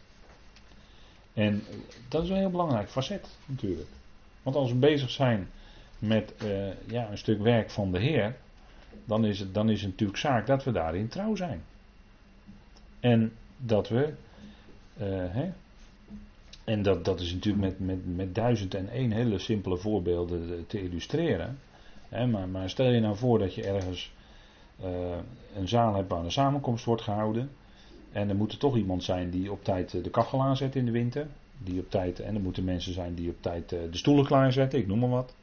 En 1.33 1.62
dat 2.09 2.23
is 2.23 2.29
een 2.29 2.37
heel 2.37 2.51
belangrijk 2.51 2.90
facet 2.90 3.29
natuurlijk. 3.47 3.88
Want 4.43 4.57
als 4.57 4.71
we 4.71 4.77
bezig 4.77 5.11
zijn 5.11 5.49
met 5.99 6.35
uh, 6.45 6.67
ja, 6.87 7.11
een 7.11 7.19
stuk 7.19 7.40
werk 7.40 7.71
van 7.71 7.93
de 7.93 7.99
Heer, 7.99 8.37
dan 9.05 9.25
is, 9.25 9.38
het, 9.38 9.55
dan 9.55 9.71
is 9.71 9.81
het 9.81 9.90
natuurlijk 9.90 10.19
zaak 10.19 10.47
dat 10.47 10.64
we 10.64 10.73
daarin 10.73 11.09
trouw 11.09 11.35
zijn. 11.35 11.62
En 13.01 13.33
dat 13.57 13.88
we, 13.88 14.12
hè, 14.99 15.51
en 16.64 16.83
dat, 16.83 17.05
dat 17.05 17.21
is 17.21 17.33
natuurlijk 17.33 17.64
met, 17.64 17.81
met, 17.81 18.17
met 18.17 18.35
duizend 18.35 18.75
en 18.75 18.88
één 18.88 19.12
hele 19.12 19.38
simpele 19.38 19.77
voorbeelden 19.77 20.67
te 20.67 20.83
illustreren. 20.83 21.59
Maar, 22.09 22.49
maar 22.49 22.71
stel 22.71 22.90
je 22.90 23.01
nou 23.01 23.17
voor 23.17 23.38
dat 23.38 23.55
je 23.55 23.67
ergens 23.67 24.12
een 25.54 25.68
zaal 25.68 25.94
hebt 25.94 26.08
waar 26.08 26.24
een 26.24 26.32
samenkomst 26.32 26.84
wordt 26.84 27.02
gehouden. 27.02 27.50
En 28.12 28.28
er 28.28 28.37
moet 28.37 28.52
er 28.52 28.58
toch 28.58 28.76
iemand 28.76 29.04
zijn 29.04 29.30
die 29.30 29.52
op 29.52 29.64
tijd 29.64 30.04
de 30.04 30.10
kachel 30.10 30.42
aanzet 30.42 30.76
in 30.76 30.84
de 30.84 30.90
winter. 30.90 31.26
Die 31.58 31.80
op 31.80 31.90
tijd, 31.90 32.20
en 32.20 32.34
er 32.34 32.40
moeten 32.40 32.64
mensen 32.64 32.92
zijn 32.92 33.14
die 33.14 33.30
op 33.30 33.37
tijd 33.40 33.68
de 33.68 33.88
stoelen 33.90 34.24
klaarzetten, 34.24 34.78
ik 34.78 34.87
noem 34.87 34.98
maar 34.98 35.08
wat 35.08 35.34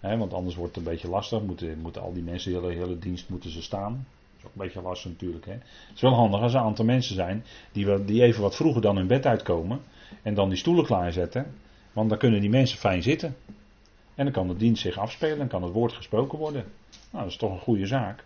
want 0.00 0.34
anders 0.34 0.56
wordt 0.56 0.74
het 0.74 0.84
een 0.84 0.90
beetje 0.92 1.08
lastig. 1.08 1.42
Moeten, 1.42 2.02
al 2.02 2.12
die 2.12 2.22
mensen, 2.22 2.52
de 2.52 2.58
hele, 2.58 2.72
hele 2.72 2.98
dienst 2.98 3.28
moeten 3.28 3.50
ze 3.50 3.62
staan. 3.62 3.92
Dat 3.92 4.38
is 4.38 4.44
ook 4.44 4.52
een 4.54 4.66
beetje 4.66 4.82
lastig 4.82 5.10
natuurlijk. 5.10 5.44
Het 5.46 5.62
is 5.94 6.00
wel 6.00 6.14
handig 6.14 6.40
als 6.40 6.54
er 6.54 6.60
een 6.60 6.66
aantal 6.66 6.84
mensen 6.84 7.14
zijn 7.14 7.44
die, 7.72 8.04
die 8.04 8.22
even 8.22 8.42
wat 8.42 8.56
vroeger 8.56 8.82
dan 8.82 8.96
hun 8.96 9.06
bed 9.06 9.26
uitkomen. 9.26 9.80
En 10.22 10.34
dan 10.34 10.48
die 10.48 10.58
stoelen 10.58 10.84
klaarzetten. 10.84 11.54
Want 11.92 12.08
dan 12.08 12.18
kunnen 12.18 12.40
die 12.40 12.50
mensen 12.50 12.78
fijn 12.78 13.02
zitten. 13.02 13.36
En 14.14 14.24
dan 14.24 14.32
kan 14.32 14.48
de 14.48 14.56
dienst 14.56 14.82
zich 14.82 14.98
afspelen 14.98 15.40
en 15.40 15.48
kan 15.48 15.62
het 15.62 15.72
woord 15.72 15.92
gesproken 15.92 16.38
worden. 16.38 16.64
Nou, 17.10 17.24
dat 17.24 17.32
is 17.32 17.38
toch 17.38 17.52
een 17.52 17.58
goede 17.58 17.86
zaak. 17.86 18.24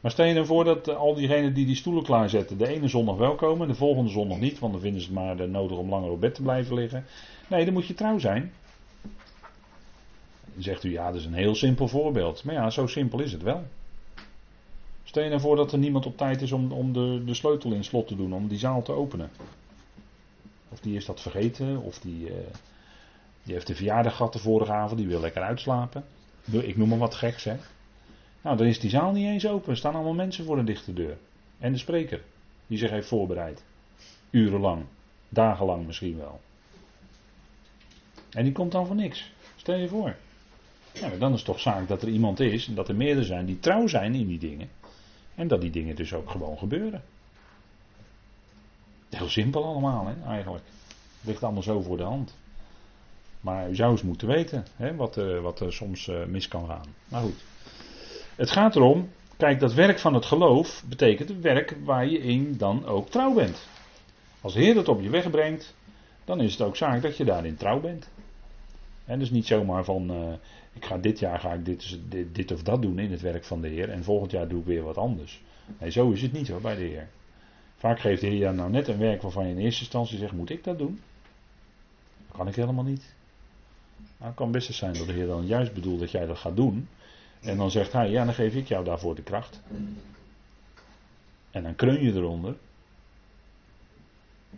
Maar 0.00 0.10
stel 0.10 0.24
je 0.26 0.34
dan 0.34 0.46
voor 0.46 0.64
dat 0.64 0.88
al 0.88 1.14
diegenen 1.14 1.54
die 1.54 1.66
die 1.66 1.74
stoelen 1.74 2.02
klaarzetten, 2.02 2.58
de 2.58 2.68
ene 2.68 2.88
zondag 2.88 3.16
wel 3.16 3.34
komen, 3.34 3.68
de 3.68 3.74
volgende 3.74 4.10
zondag 4.10 4.38
niet, 4.38 4.58
want 4.58 4.72
dan 4.72 4.82
vinden 4.82 5.00
ze 5.00 5.06
het 5.06 5.16
maar 5.16 5.48
nodig 5.48 5.78
om 5.78 5.88
langer 5.88 6.10
op 6.10 6.20
bed 6.20 6.34
te 6.34 6.42
blijven 6.42 6.74
liggen. 6.74 7.04
Nee, 7.48 7.64
dan 7.64 7.74
moet 7.74 7.86
je 7.86 7.94
trouw 7.94 8.18
zijn. 8.18 8.52
Dan 10.54 10.62
zegt 10.62 10.84
u, 10.84 10.92
ja, 10.92 11.06
dat 11.06 11.20
is 11.20 11.24
een 11.24 11.34
heel 11.34 11.54
simpel 11.54 11.88
voorbeeld. 11.88 12.44
Maar 12.44 12.54
ja, 12.54 12.70
zo 12.70 12.86
simpel 12.86 13.20
is 13.20 13.32
het 13.32 13.42
wel. 13.42 13.64
Stel 15.04 15.22
je 15.22 15.30
dan 15.30 15.40
voor 15.40 15.56
dat 15.56 15.72
er 15.72 15.78
niemand 15.78 16.06
op 16.06 16.16
tijd 16.16 16.42
is 16.42 16.52
om, 16.52 16.72
om 16.72 16.92
de, 16.92 17.22
de 17.24 17.34
sleutel 17.34 17.72
in 17.72 17.84
slot 17.84 18.08
te 18.08 18.16
doen, 18.16 18.32
om 18.32 18.48
die 18.48 18.58
zaal 18.58 18.82
te 18.82 18.92
openen. 18.92 19.30
Of 20.68 20.80
die 20.80 20.96
is 20.96 21.04
dat 21.04 21.20
vergeten, 21.20 21.82
of 21.82 21.98
die, 21.98 22.28
uh, 22.28 22.34
die 23.42 23.54
heeft 23.54 23.66
de 23.66 23.74
verjaardag 23.74 24.16
gehad 24.16 24.32
de 24.32 24.38
vorige 24.38 24.72
avond, 24.72 24.98
die 24.98 25.08
wil 25.08 25.20
lekker 25.20 25.42
uitslapen. 25.42 26.04
Ik 26.50 26.76
noem 26.76 26.88
maar 26.88 26.98
wat 26.98 27.14
geks, 27.14 27.44
hè. 27.44 27.56
Nou, 28.42 28.56
dan 28.56 28.66
is 28.66 28.80
die 28.80 28.90
zaal 28.90 29.12
niet 29.12 29.26
eens 29.26 29.46
open. 29.46 29.70
Er 29.70 29.76
staan 29.76 29.94
allemaal 29.94 30.14
mensen 30.14 30.44
voor 30.44 30.58
een 30.58 30.64
dichte 30.64 30.92
deur. 30.92 31.16
En 31.58 31.72
de 31.72 31.78
spreker, 31.78 32.22
die 32.66 32.78
zich 32.78 32.90
heeft 32.90 33.08
voorbereid. 33.08 33.64
Urenlang, 34.30 34.84
dagenlang 35.28 35.86
misschien 35.86 36.16
wel. 36.16 36.40
En 38.30 38.44
die 38.44 38.52
komt 38.52 38.72
dan 38.72 38.86
voor 38.86 38.96
niks. 38.96 39.32
Stel 39.56 39.76
je 39.76 39.88
voor. 39.88 40.16
Ja, 40.92 41.08
dan 41.08 41.32
is 41.32 41.36
het 41.36 41.46
toch 41.46 41.60
zaak 41.60 41.88
dat 41.88 42.02
er 42.02 42.08
iemand 42.08 42.40
is, 42.40 42.66
en 42.66 42.74
dat 42.74 42.88
er 42.88 42.94
meerdere 42.94 43.26
zijn 43.26 43.46
die 43.46 43.60
trouw 43.60 43.86
zijn 43.86 44.14
in 44.14 44.26
die 44.26 44.38
dingen. 44.38 44.68
En 45.34 45.48
dat 45.48 45.60
die 45.60 45.70
dingen 45.70 45.96
dus 45.96 46.12
ook 46.12 46.30
gewoon 46.30 46.58
gebeuren. 46.58 47.02
Heel 49.10 49.28
simpel 49.28 49.64
allemaal, 49.64 50.06
hè, 50.06 50.28
eigenlijk. 50.28 50.64
Het 51.18 51.26
ligt 51.28 51.42
allemaal 51.42 51.62
zo 51.62 51.80
voor 51.80 51.96
de 51.96 52.02
hand. 52.02 52.34
Maar 53.40 53.70
u 53.70 53.74
zou 53.74 53.90
eens 53.90 54.02
moeten 54.02 54.28
weten 54.28 54.64
hè, 54.76 54.94
wat, 54.94 55.16
uh, 55.16 55.40
wat 55.40 55.60
er 55.60 55.72
soms 55.72 56.06
uh, 56.06 56.24
mis 56.24 56.48
kan 56.48 56.66
gaan. 56.66 56.86
Maar 57.08 57.22
goed. 57.22 57.44
Het 58.36 58.50
gaat 58.50 58.76
erom, 58.76 59.08
kijk, 59.36 59.60
dat 59.60 59.74
werk 59.74 59.98
van 59.98 60.14
het 60.14 60.24
geloof 60.24 60.84
betekent 60.88 61.28
het 61.28 61.40
werk 61.40 61.76
waar 61.84 62.06
je 62.06 62.18
in 62.18 62.56
dan 62.56 62.86
ook 62.86 63.10
trouw 63.10 63.34
bent. 63.34 63.68
Als 64.40 64.54
de 64.54 64.60
Heer 64.60 64.74
dat 64.74 64.88
op 64.88 65.00
je 65.00 65.10
weg 65.10 65.30
brengt, 65.30 65.74
dan 66.24 66.40
is 66.40 66.52
het 66.52 66.62
ook 66.62 66.76
zaak 66.76 67.02
dat 67.02 67.16
je 67.16 67.24
daarin 67.24 67.56
trouw 67.56 67.80
bent. 67.80 68.10
En 69.04 69.18
dus 69.18 69.30
niet 69.30 69.46
zomaar 69.46 69.84
van, 69.84 70.10
uh, 70.10 70.32
ik 70.72 70.84
ga 70.84 70.98
dit 70.98 71.18
jaar 71.18 71.38
ga 71.38 71.52
ik 71.52 71.64
dit, 71.64 71.98
dit, 72.08 72.34
dit, 72.34 72.52
of 72.52 72.62
dat 72.62 72.82
doen 72.82 72.98
in 72.98 73.10
het 73.10 73.20
werk 73.20 73.44
van 73.44 73.60
de 73.60 73.68
Heer 73.68 73.90
en 73.90 74.04
volgend 74.04 74.30
jaar 74.30 74.48
doe 74.48 74.60
ik 74.60 74.66
weer 74.66 74.82
wat 74.82 74.96
anders. 74.96 75.42
Nee, 75.78 75.90
zo 75.90 76.10
is 76.10 76.22
het 76.22 76.32
niet 76.32 76.48
hoor 76.48 76.60
bij 76.60 76.74
de 76.74 76.82
Heer. 76.82 77.08
Vaak 77.76 78.00
geeft 78.00 78.20
de 78.20 78.26
Heer 78.26 78.54
nou 78.54 78.70
net 78.70 78.88
een 78.88 78.98
werk 78.98 79.22
waarvan 79.22 79.46
je 79.46 79.54
in 79.54 79.58
eerste 79.58 79.80
instantie 79.80 80.18
zegt, 80.18 80.32
moet 80.32 80.50
ik 80.50 80.64
dat 80.64 80.78
doen? 80.78 81.00
Dat 82.26 82.36
kan 82.36 82.48
ik 82.48 82.54
helemaal 82.54 82.84
niet. 82.84 83.14
Nou, 83.96 84.30
het 84.30 84.34
kan 84.34 84.50
best 84.50 84.74
zijn 84.74 84.92
dat 84.92 85.06
de 85.06 85.12
Heer 85.12 85.26
dan 85.26 85.46
juist 85.46 85.72
bedoelt 85.72 86.00
dat 86.00 86.10
jij 86.10 86.26
dat 86.26 86.38
gaat 86.38 86.56
doen. 86.56 86.88
En 87.46 87.56
dan 87.56 87.70
zegt 87.70 87.92
hij, 87.92 88.10
ja, 88.10 88.24
dan 88.24 88.34
geef 88.34 88.54
ik 88.54 88.68
jou 88.68 88.84
daarvoor 88.84 89.14
de 89.14 89.22
kracht. 89.22 89.60
En 91.50 91.62
dan 91.62 91.74
kreun 91.74 92.02
je 92.02 92.12
eronder. 92.12 92.56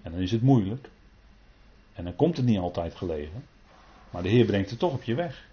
En 0.02 0.12
dan 0.12 0.20
is 0.20 0.32
het 0.32 0.42
moeilijk. 0.42 0.88
En 1.92 2.04
dan 2.04 2.16
komt 2.16 2.36
het 2.36 2.46
niet 2.46 2.58
altijd 2.58 2.94
gelegen. 2.94 3.44
Maar 4.10 4.22
de 4.22 4.28
Heer 4.28 4.44
brengt 4.44 4.70
het 4.70 4.78
toch 4.78 4.92
op 4.92 5.02
je 5.02 5.14
weg. 5.14 5.46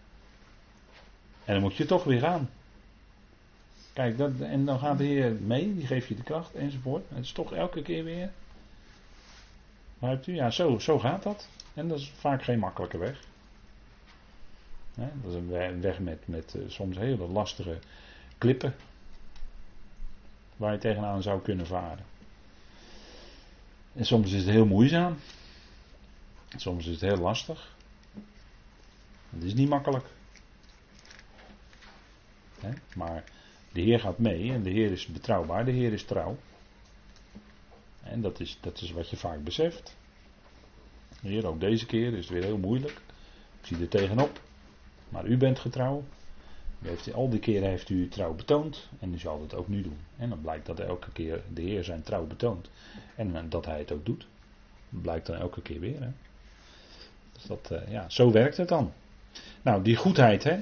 En 1.46 1.54
dan 1.54 1.62
moet 1.62 1.76
je 1.76 1.86
toch 1.86 2.04
weer 2.04 2.20
gaan. 2.20 2.50
Kijk, 3.94 4.18
dat, 4.18 4.32
en 4.40 4.66
dan 4.66 4.80
gaat 4.80 4.98
de 4.98 5.04
Heer 5.04 5.34
mee, 5.34 5.76
die 5.76 5.88
geeft 5.88 6.08
je 6.08 6.16
de 6.16 6.24
kracht 6.24 6.56
enzovoort. 6.56 7.04
Het 7.10 7.24
is 7.24 7.32
toch 7.32 7.54
elke 7.54 7.82
keer 7.82 8.04
weer. 8.04 8.32
Begrijpt 10.00 10.28
u? 10.28 10.36
Ja, 10.36 10.52
zo, 10.52 10.80
zo 10.80 11.00
gaat 11.00 11.24
dat. 11.24 11.48
En 11.74 11.88
dat 11.88 12.00
is 12.00 12.12
vaak 12.16 12.44
geen 12.44 12.60
makkelijke 12.60 12.98
weg. 12.98 13.20
Dat 14.96 15.32
is 15.32 15.34
een 15.34 15.82
weg 15.82 16.00
met, 16.00 16.28
met 16.28 16.54
uh, 16.58 16.70
soms 16.70 16.98
hele 16.98 17.28
lastige 17.28 17.80
klippen. 18.38 18.76
Waar 20.58 20.72
je 20.72 20.78
tegenaan 20.78 21.22
zou 21.22 21.42
kunnen 21.42 21.66
varen. 21.66 22.06
En 23.94 24.06
soms 24.06 24.32
is 24.32 24.44
het 24.44 24.50
heel 24.50 24.66
moeizaam. 24.66 25.18
Soms 26.56 26.86
is 26.86 26.92
het 26.92 27.02
heel 27.02 27.18
lastig. 27.18 27.76
Het 29.30 29.44
is 29.44 29.54
niet 29.54 29.70
makkelijk. 29.70 30.06
Maar 32.96 33.24
de 33.72 33.82
Heer 33.82 34.00
gaat 34.00 34.18
mee 34.18 34.52
en 34.52 34.64
de 34.64 34.70
Heer 34.70 34.92
is 34.92 35.06
betrouwbaar, 35.06 35.66
de 35.66 35.72
Heer 35.72 35.94
is 35.94 36.04
trouw. 36.04 36.38
En 38.04 38.22
dat 38.22 38.40
is, 38.40 38.58
dat 38.62 38.82
is 38.82 38.92
wat 38.92 39.10
je 39.10 39.18
vaak 39.18 39.44
beseft. 39.44 39.96
Heer, 41.22 41.48
ook 41.48 41.60
deze 41.60 41.86
keer 41.86 42.14
is 42.14 42.26
het 42.26 42.30
weer 42.30 42.44
heel 42.44 42.58
moeilijk. 42.58 43.02
Ik 43.62 43.66
zie 43.68 43.80
er 43.80 43.88
tegenop. 43.88 44.42
Maar 45.10 45.26
u 45.26 45.38
bent 45.38 45.60
getrouw. 45.60 46.04
U 46.82 46.88
heeft, 46.88 47.14
al 47.14 47.30
die 47.30 47.40
keren 47.40 47.70
heeft 47.70 47.90
u 47.90 48.08
trouw 48.08 48.34
betoond. 48.34 48.90
En 49.00 49.14
u 49.14 49.18
zal 49.18 49.42
het 49.42 49.54
ook 49.54 49.68
nu 49.68 49.82
doen. 49.82 49.98
En 50.18 50.30
dan 50.30 50.42
blijkt 50.42 50.66
dat 50.66 50.80
elke 50.80 51.12
keer 51.12 51.42
de 51.54 51.62
Heer 51.62 51.84
zijn 51.84 52.04
trouw 52.04 52.26
betoont. 52.26 52.70
En 53.16 53.36
eh, 53.36 53.42
dat 53.50 53.66
hij 53.66 53.80
het 53.80 53.92
ook 53.92 54.06
doet. 54.06 54.28
Dat 54.90 55.02
blijkt 55.02 55.26
dan 55.26 55.36
elke 55.36 55.62
keer 55.62 55.80
weer. 55.80 56.02
Hè. 56.02 56.10
Dus 57.32 57.44
dat, 57.44 57.70
uh, 57.72 57.92
ja, 57.92 58.10
zo 58.10 58.32
werkt 58.32 58.58
het 58.58 58.68
dan. 58.68 58.92
Nou, 59.62 59.84
die 59.84 59.96
goedheid, 59.96 60.44
hè. 60.44 60.58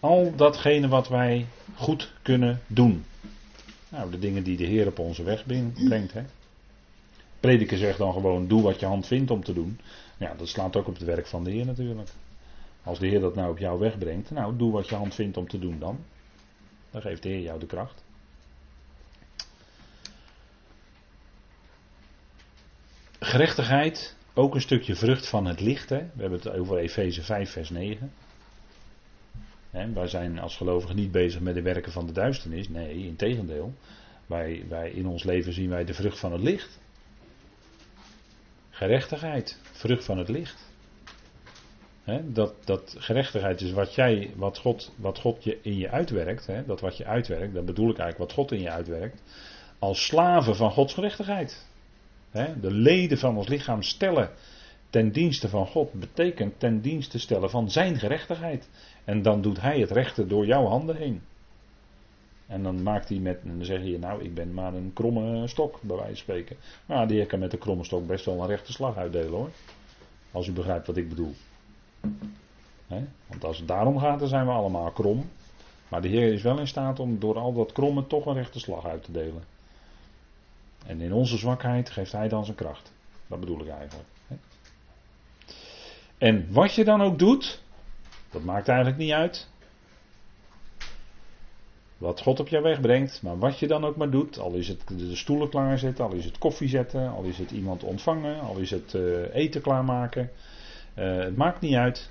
Al 0.00 0.32
datgene 0.36 0.88
wat 0.88 1.08
wij 1.08 1.46
goed 1.74 2.12
kunnen 2.22 2.60
doen. 2.66 3.04
Nou, 3.88 4.10
de 4.10 4.18
dingen 4.18 4.42
die 4.42 4.56
de 4.56 4.64
Heer 4.64 4.86
op 4.86 4.98
onze 4.98 5.22
weg 5.22 5.44
brengt. 5.74 6.12
Hè. 6.12 6.22
Prediker 7.40 7.78
zegt 7.78 7.98
dan 7.98 8.12
gewoon: 8.12 8.48
doe 8.48 8.62
wat 8.62 8.80
je 8.80 8.86
hand 8.86 9.06
vindt 9.06 9.30
om 9.30 9.44
te 9.44 9.52
doen. 9.52 9.80
Ja, 10.16 10.34
dat 10.36 10.48
slaat 10.48 10.76
ook 10.76 10.86
op 10.86 10.94
het 10.94 11.04
werk 11.04 11.26
van 11.26 11.44
de 11.44 11.50
Heer 11.50 11.66
natuurlijk. 11.66 12.08
Als 12.84 12.98
de 12.98 13.06
Heer 13.06 13.20
dat 13.20 13.34
nou 13.34 13.50
op 13.50 13.58
jouw 13.58 13.78
weg 13.78 13.98
brengt, 13.98 14.30
nou, 14.30 14.56
doe 14.56 14.72
wat 14.72 14.88
je 14.88 14.94
hand 14.94 15.14
vindt 15.14 15.36
om 15.36 15.48
te 15.48 15.58
doen 15.58 15.78
dan. 15.78 16.04
Dan 16.90 17.00
geeft 17.00 17.22
de 17.22 17.28
Heer 17.28 17.40
jou 17.40 17.60
de 17.60 17.66
kracht. 17.66 18.04
Gerechtigheid, 23.18 24.16
ook 24.34 24.54
een 24.54 24.60
stukje 24.60 24.96
vrucht 24.96 25.28
van 25.28 25.46
het 25.46 25.60
licht. 25.60 25.88
Hè. 25.88 25.98
We 25.98 26.20
hebben 26.20 26.38
het 26.38 26.48
over 26.48 26.78
Efeze 26.78 27.22
5, 27.22 27.50
vers 27.50 27.70
9. 27.70 28.12
He, 29.70 29.92
wij 29.92 30.06
zijn 30.06 30.38
als 30.38 30.56
gelovigen 30.56 30.96
niet 30.96 31.12
bezig 31.12 31.40
met 31.40 31.54
de 31.54 31.62
werken 31.62 31.92
van 31.92 32.06
de 32.06 32.12
duisternis. 32.12 32.68
Nee, 32.68 33.06
in 33.06 33.16
tegendeel. 33.16 33.74
Wij, 34.26 34.64
wij, 34.68 34.90
in 34.90 35.06
ons 35.06 35.24
leven 35.24 35.52
zien 35.52 35.68
wij 35.68 35.84
de 35.84 35.94
vrucht 35.94 36.18
van 36.18 36.32
het 36.32 36.42
licht. 36.42 36.80
Gerechtigheid, 38.70 39.60
vrucht 39.72 40.04
van 40.04 40.18
het 40.18 40.28
licht. 40.28 40.73
Dat, 42.24 42.54
dat 42.64 42.96
gerechtigheid 42.98 43.60
is 43.60 43.72
wat, 43.72 43.94
jij, 43.94 44.30
wat, 44.36 44.58
God, 44.58 44.92
wat 44.96 45.18
God 45.18 45.44
je 45.44 45.58
in 45.62 45.78
je 45.78 45.90
uitwerkt. 45.90 46.48
dat 46.66 46.80
wat 46.80 46.96
je 46.96 47.04
uitwerkt, 47.04 47.54
dat 47.54 47.64
bedoel 47.64 47.90
ik 47.90 47.98
eigenlijk 47.98 48.30
wat 48.30 48.38
God 48.38 48.52
in 48.52 48.60
je 48.62 48.70
uitwerkt. 48.70 49.22
Als 49.78 50.04
slaven 50.04 50.56
van 50.56 50.70
Gods 50.70 50.94
gerechtigheid. 50.94 51.66
de 52.60 52.70
leden 52.70 53.18
van 53.18 53.36
ons 53.36 53.48
lichaam 53.48 53.82
stellen 53.82 54.30
ten 54.94 55.12
dienste 55.12 55.48
van 55.48 55.66
God 55.66 55.92
betekent 55.92 56.60
ten 56.60 56.80
dienste 56.80 57.18
stellen 57.18 57.50
van 57.50 57.70
zijn 57.70 57.98
gerechtigheid. 57.98 58.68
En 59.04 59.22
dan 59.22 59.42
doet 59.42 59.60
hij 59.60 59.80
het 59.80 59.90
rechte 59.90 60.26
door 60.26 60.46
jouw 60.46 60.66
handen 60.66 60.96
heen. 60.96 61.22
En 62.46 62.62
dan 62.62 62.82
maakt 62.82 63.08
hij 63.08 63.18
met, 63.18 63.40
en 63.42 63.56
dan 63.56 63.64
zeg 63.64 63.82
je, 63.82 63.98
nou, 63.98 64.24
ik 64.24 64.34
ben 64.34 64.54
maar 64.54 64.74
een 64.74 64.90
kromme 64.92 65.48
stok, 65.48 65.78
bij 65.82 65.96
wijze 65.96 66.10
van 66.10 66.16
spreken. 66.16 66.56
Maar 66.86 67.08
die 67.08 67.26
kan 67.26 67.38
met 67.38 67.52
een 67.52 67.58
kromme 67.58 67.84
stok 67.84 68.06
best 68.06 68.24
wel 68.24 68.40
een 68.40 68.46
rechte 68.46 68.72
slag 68.72 68.96
uitdelen 68.96 69.32
hoor. 69.32 69.50
Als 70.30 70.46
u 70.46 70.52
begrijpt 70.52 70.86
wat 70.86 70.96
ik 70.96 71.08
bedoel. 71.08 71.34
Want 73.26 73.44
als 73.44 73.58
het 73.58 73.68
daarom 73.68 73.98
gaat, 73.98 74.18
dan 74.18 74.28
zijn 74.28 74.46
we 74.46 74.52
allemaal 74.52 74.90
krom. 74.90 75.30
Maar 75.88 76.02
de 76.02 76.08
Heer 76.08 76.32
is 76.32 76.42
wel 76.42 76.58
in 76.58 76.68
staat 76.68 77.00
om 77.00 77.18
door 77.18 77.38
al 77.38 77.52
dat 77.52 77.72
kromme 77.72 78.06
toch 78.06 78.26
een 78.26 78.34
rechte 78.34 78.58
slag 78.58 78.86
uit 78.86 79.04
te 79.04 79.12
delen. 79.12 79.42
En 80.86 81.00
in 81.00 81.12
onze 81.12 81.36
zwakheid 81.36 81.90
geeft 81.90 82.12
Hij 82.12 82.28
dan 82.28 82.44
zijn 82.44 82.56
kracht. 82.56 82.92
Dat 83.26 83.40
bedoel 83.40 83.60
ik 83.60 83.68
eigenlijk. 83.68 84.08
En 86.18 86.52
wat 86.52 86.74
je 86.74 86.84
dan 86.84 87.02
ook 87.02 87.18
doet, 87.18 87.62
dat 88.30 88.42
maakt 88.42 88.68
eigenlijk 88.68 88.98
niet 88.98 89.12
uit. 89.12 89.48
Wat 91.98 92.20
God 92.20 92.40
op 92.40 92.48
jou 92.48 92.62
weg 92.62 92.80
brengt, 92.80 93.22
maar 93.22 93.38
wat 93.38 93.58
je 93.58 93.66
dan 93.66 93.84
ook 93.84 93.96
maar 93.96 94.10
doet, 94.10 94.38
al 94.38 94.52
is 94.52 94.68
het 94.68 94.88
de 94.88 95.16
stoelen 95.16 95.48
klaarzetten, 95.48 96.04
al 96.04 96.12
is 96.12 96.24
het 96.24 96.38
koffie 96.38 96.68
zetten, 96.68 97.10
al 97.10 97.22
is 97.22 97.38
het 97.38 97.50
iemand 97.50 97.84
ontvangen, 97.84 98.40
al 98.40 98.56
is 98.56 98.70
het 98.70 98.94
uh, 98.94 99.34
eten 99.34 99.60
klaarmaken. 99.60 100.30
Uh, 100.94 101.16
het 101.16 101.36
maakt 101.36 101.60
niet 101.60 101.74
uit. 101.74 102.10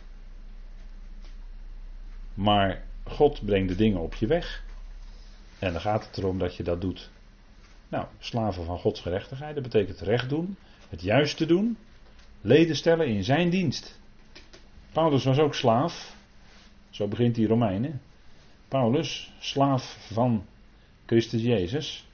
Maar 2.34 2.84
God 3.04 3.46
brengt 3.46 3.70
de 3.70 3.76
dingen 3.76 4.00
op 4.00 4.14
je 4.14 4.28
weg. 4.28 4.64
En 5.60 5.72
dan 5.72 5.82
gaat 5.82 6.06
het 6.06 6.18
erom 6.18 6.40
dat 6.40 6.56
je 6.56 6.64
dat 6.64 6.82
doet. 6.82 7.10
Nou, 7.88 8.06
slaven 8.20 8.66
van 8.66 8.80
Gods 8.80 9.02
gerechtigheid, 9.02 9.54
dat 9.54 9.64
betekent 9.64 10.00
recht 10.00 10.30
doen, 10.30 10.58
het 10.90 11.02
juiste 11.02 11.46
doen, 11.46 11.78
leden 12.42 12.76
stellen 12.76 13.08
in 13.08 13.24
zijn 13.24 13.50
dienst. 13.50 14.00
Paulus 14.92 15.24
was 15.24 15.40
ook 15.40 15.56
slaaf. 15.56 16.16
Zo 16.90 17.08
begint 17.08 17.36
die 17.36 17.48
Romeinen. 17.48 18.02
Paulus, 18.68 19.34
slaaf 19.40 20.08
van 20.12 20.46
Christus 21.06 21.42
Jezus, 21.42 22.08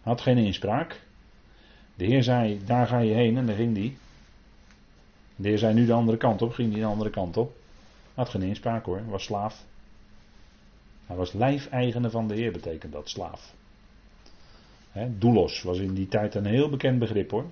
had 0.00 0.20
geen 0.20 0.38
inspraak. 0.38 1.00
De 1.94 2.04
Heer 2.04 2.22
zei, 2.22 2.60
daar 2.64 2.86
ga 2.86 2.98
je 2.98 3.14
heen 3.14 3.36
en 3.36 3.46
daar 3.46 3.56
ging 3.56 3.74
die. 3.74 3.96
De 5.36 5.48
Heer 5.48 5.58
zei 5.58 5.74
nu 5.74 5.86
de 5.86 5.92
andere 5.92 6.16
kant 6.16 6.42
op, 6.42 6.52
ging 6.52 6.72
die 6.72 6.80
de 6.80 6.86
andere 6.86 7.10
kant 7.10 7.36
op. 7.36 7.56
Had 8.14 8.28
geen 8.28 8.42
inspraak 8.42 8.84
hoor, 8.84 9.02
was 9.08 9.24
slaaf. 9.24 9.64
Hij 11.06 11.16
was 11.16 11.32
lijfeigene 11.32 12.10
van 12.10 12.28
de 12.28 12.34
Heer, 12.34 12.52
betekent 12.52 12.92
dat, 12.92 13.08
slaaf. 13.08 13.54
He, 14.90 15.18
doulos 15.18 15.62
was 15.62 15.78
in 15.78 15.94
die 15.94 16.08
tijd 16.08 16.34
een 16.34 16.46
heel 16.46 16.68
bekend 16.68 16.98
begrip 16.98 17.30
hoor. 17.30 17.44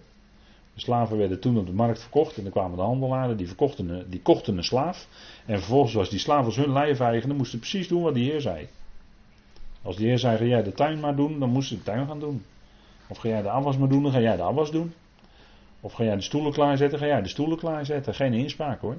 De 0.74 0.80
slaven 0.80 1.18
werden 1.18 1.40
toen 1.40 1.58
op 1.58 1.66
de 1.66 1.72
markt 1.72 2.00
verkocht 2.00 2.36
en 2.36 2.42
dan 2.42 2.52
kwamen 2.52 2.76
de 2.76 2.82
handelaren, 2.82 3.36
die, 3.36 3.46
verkochten 3.46 4.10
die 4.10 4.20
kochten 4.20 4.56
een 4.56 4.64
slaaf. 4.64 5.08
En 5.46 5.58
vervolgens 5.58 5.94
was 5.94 6.10
die 6.10 6.18
slaaf 6.18 6.44
als 6.44 6.56
hun 6.56 6.72
lijfeigenaar, 6.72 7.36
moesten 7.36 7.58
precies 7.58 7.88
doen 7.88 8.02
wat 8.02 8.14
die 8.14 8.30
heer 8.30 8.40
zei. 8.40 8.68
Als 9.82 9.96
die 9.96 10.06
heer 10.06 10.18
zei, 10.18 10.36
ga 10.36 10.44
jij 10.44 10.62
de 10.62 10.72
tuin 10.72 11.00
maar 11.00 11.16
doen, 11.16 11.38
dan 11.38 11.48
moesten 11.48 11.76
ze 11.76 11.84
de 11.84 11.90
tuin 11.90 12.06
gaan 12.06 12.20
doen. 12.20 12.44
Of 13.08 13.18
ga 13.18 13.28
jij 13.28 13.42
de 13.42 13.50
afwas 13.50 13.76
maar 13.76 13.88
doen, 13.88 14.02
dan 14.02 14.12
ga 14.12 14.20
jij 14.20 14.36
de 14.36 14.42
afwas 14.42 14.70
doen. 14.70 14.92
Of 15.84 15.92
ga 15.92 16.04
jij 16.04 16.16
de 16.16 16.22
stoelen 16.22 16.52
klaarzetten, 16.52 16.98
ga 16.98 17.06
jij 17.06 17.22
de 17.22 17.28
stoelen 17.28 17.58
klaarzetten. 17.58 18.14
Geen 18.14 18.32
inspraak 18.32 18.80
hoor. 18.80 18.96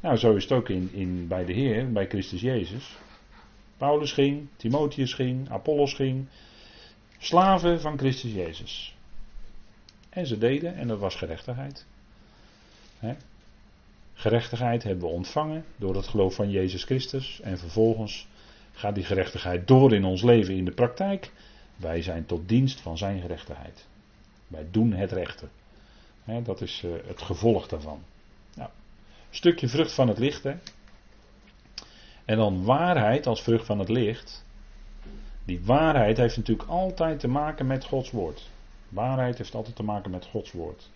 Nou, 0.00 0.16
zo 0.16 0.34
is 0.34 0.42
het 0.42 0.52
ook 0.52 0.68
in, 0.68 0.90
in, 0.92 1.26
bij 1.28 1.44
de 1.44 1.52
Heer, 1.52 1.92
bij 1.92 2.06
Christus 2.06 2.40
Jezus. 2.40 2.96
Paulus 3.76 4.12
ging, 4.12 4.48
Timotheus 4.56 5.14
ging, 5.14 5.50
Apollos 5.50 5.94
ging. 5.94 6.26
Slaven 7.18 7.80
van 7.80 7.98
Christus 7.98 8.32
Jezus. 8.32 8.96
En 10.08 10.26
ze 10.26 10.38
deden, 10.38 10.76
en 10.76 10.88
dat 10.88 10.98
was 10.98 11.14
gerechtigheid. 11.14 11.86
Gerechtigheid 14.14 14.82
hebben 14.82 15.04
we 15.04 15.14
ontvangen 15.14 15.64
door 15.76 15.94
het 15.94 16.06
geloof 16.06 16.34
van 16.34 16.50
Jezus 16.50 16.84
Christus. 16.84 17.40
En 17.40 17.58
vervolgens 17.58 18.26
gaat 18.72 18.94
die 18.94 19.04
gerechtigheid 19.04 19.68
door 19.68 19.94
in 19.94 20.04
ons 20.04 20.22
leven 20.22 20.54
in 20.54 20.64
de 20.64 20.74
praktijk. 20.74 21.30
Wij 21.76 22.02
zijn 22.02 22.26
tot 22.26 22.48
dienst 22.48 22.80
van 22.80 22.98
zijn 22.98 23.20
gerechtigheid. 23.20 23.86
Wij 24.46 24.66
doen 24.70 24.92
het 24.92 25.12
rechte. 25.12 25.48
dat 26.42 26.60
is 26.60 26.82
eh, 26.84 26.90
het 27.06 27.22
gevolg 27.22 27.68
daarvan. 27.68 28.02
Nou, 28.54 28.70
stukje 29.30 29.68
vrucht 29.68 29.92
van 29.92 30.08
het 30.08 30.18
licht. 30.18 30.42
Hè. 30.42 30.54
En 32.24 32.36
dan 32.36 32.64
waarheid 32.64 33.26
als 33.26 33.42
vrucht 33.42 33.66
van 33.66 33.78
het 33.78 33.88
licht. 33.88 34.44
Die 35.44 35.64
waarheid 35.64 36.16
heeft 36.16 36.36
natuurlijk 36.36 36.68
altijd 36.68 37.20
te 37.20 37.28
maken 37.28 37.66
met 37.66 37.84
Gods 37.84 38.10
woord. 38.10 38.50
Waarheid 38.88 39.38
heeft 39.38 39.54
altijd 39.54 39.76
te 39.76 39.82
maken 39.82 40.10
met 40.10 40.26
Gods 40.26 40.52
woord. 40.52 40.90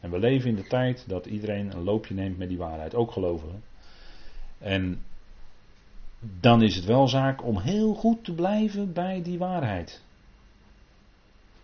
En 0.00 0.10
we 0.10 0.18
leven 0.18 0.48
in 0.48 0.56
de 0.56 0.66
tijd 0.66 1.04
dat 1.08 1.26
iedereen 1.26 1.72
een 1.72 1.82
loopje 1.82 2.14
neemt 2.14 2.38
met 2.38 2.48
die 2.48 2.58
waarheid, 2.58 2.94
ook 2.94 3.12
gelovigen. 3.12 3.62
En 4.58 5.02
dan 6.40 6.62
is 6.62 6.76
het 6.76 6.84
wel 6.84 7.08
zaak 7.08 7.44
om 7.44 7.58
heel 7.58 7.94
goed 7.94 8.24
te 8.24 8.32
blijven 8.32 8.92
bij 8.92 9.22
die 9.22 9.38
waarheid. 9.38 10.02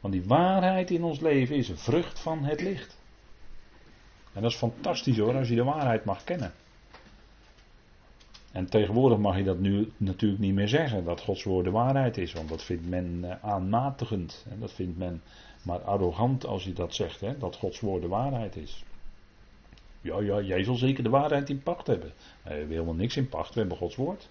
Want 0.01 0.15
die 0.15 0.25
waarheid 0.25 0.91
in 0.91 1.05
ons 1.05 1.21
leven 1.21 1.57
is 1.57 1.69
een 1.69 1.79
vrucht 1.79 2.21
van 2.21 2.45
het 2.45 2.61
licht. 2.61 2.99
En 4.33 4.43
dat 4.43 4.51
is 4.51 4.57
fantastisch 4.57 5.19
hoor, 5.19 5.37
als 5.37 5.49
je 5.49 5.55
de 5.55 5.65
waarheid 5.65 6.05
mag 6.05 6.25
kennen. 6.25 6.53
En 8.53 8.71
tegenwoordig 8.71 9.19
mag 9.19 9.37
je 9.37 9.45
dat 9.45 9.59
nu 9.59 9.93
natuurlijk 9.97 10.41
niet 10.41 10.55
meer 10.55 10.69
zeggen, 10.69 11.05
dat 11.05 11.21
Gods 11.21 11.45
woord 11.45 11.65
de 11.65 11.71
waarheid 11.71 12.19
is, 12.19 12.33
want 12.33 12.49
dat 12.49 12.63
vindt 12.63 12.89
men 12.89 13.21
eh, 13.23 13.45
aanmatigend. 13.45 14.47
En 14.51 14.61
dat 14.61 14.73
vindt 14.73 14.99
men 14.99 15.23
maar 15.63 15.81
arrogant 15.81 16.47
als 16.47 16.65
je 16.65 16.73
dat 16.73 16.95
zegt, 16.95 17.21
hè, 17.21 17.39
dat 17.39 17.57
Gods 17.57 17.81
woord 17.81 18.03
de 18.03 18.09
waarheid 18.09 18.57
is. 18.57 18.85
Ja, 20.01 20.21
ja, 20.21 20.41
jij 20.41 20.65
zal 20.65 20.75
zeker 20.75 21.03
de 21.03 21.11
waarheid 21.11 21.51
in 21.51 21.63
pacht 21.63 21.87
hebben. 21.87 22.13
We 22.43 22.51
hebben 22.51 22.69
helemaal 22.69 22.95
niks 22.95 23.17
in 23.17 23.29
pacht, 23.29 23.55
we 23.55 23.61
hebben 23.61 23.79
Gods 23.79 23.97
woord. 23.97 24.29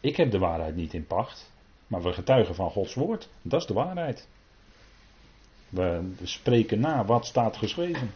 Ik 0.00 0.16
heb 0.16 0.30
de 0.30 0.38
waarheid 0.38 0.76
niet 0.76 0.94
in 0.94 1.06
pacht, 1.06 1.51
maar 1.92 2.02
we 2.02 2.12
getuigen 2.12 2.54
van 2.54 2.70
Gods 2.70 2.94
woord. 2.94 3.28
Dat 3.42 3.60
is 3.60 3.66
de 3.66 3.74
waarheid. 3.74 4.28
We 5.68 6.12
spreken 6.22 6.80
na 6.80 7.04
wat 7.04 7.26
staat 7.26 7.56
geschreven. 7.56 8.10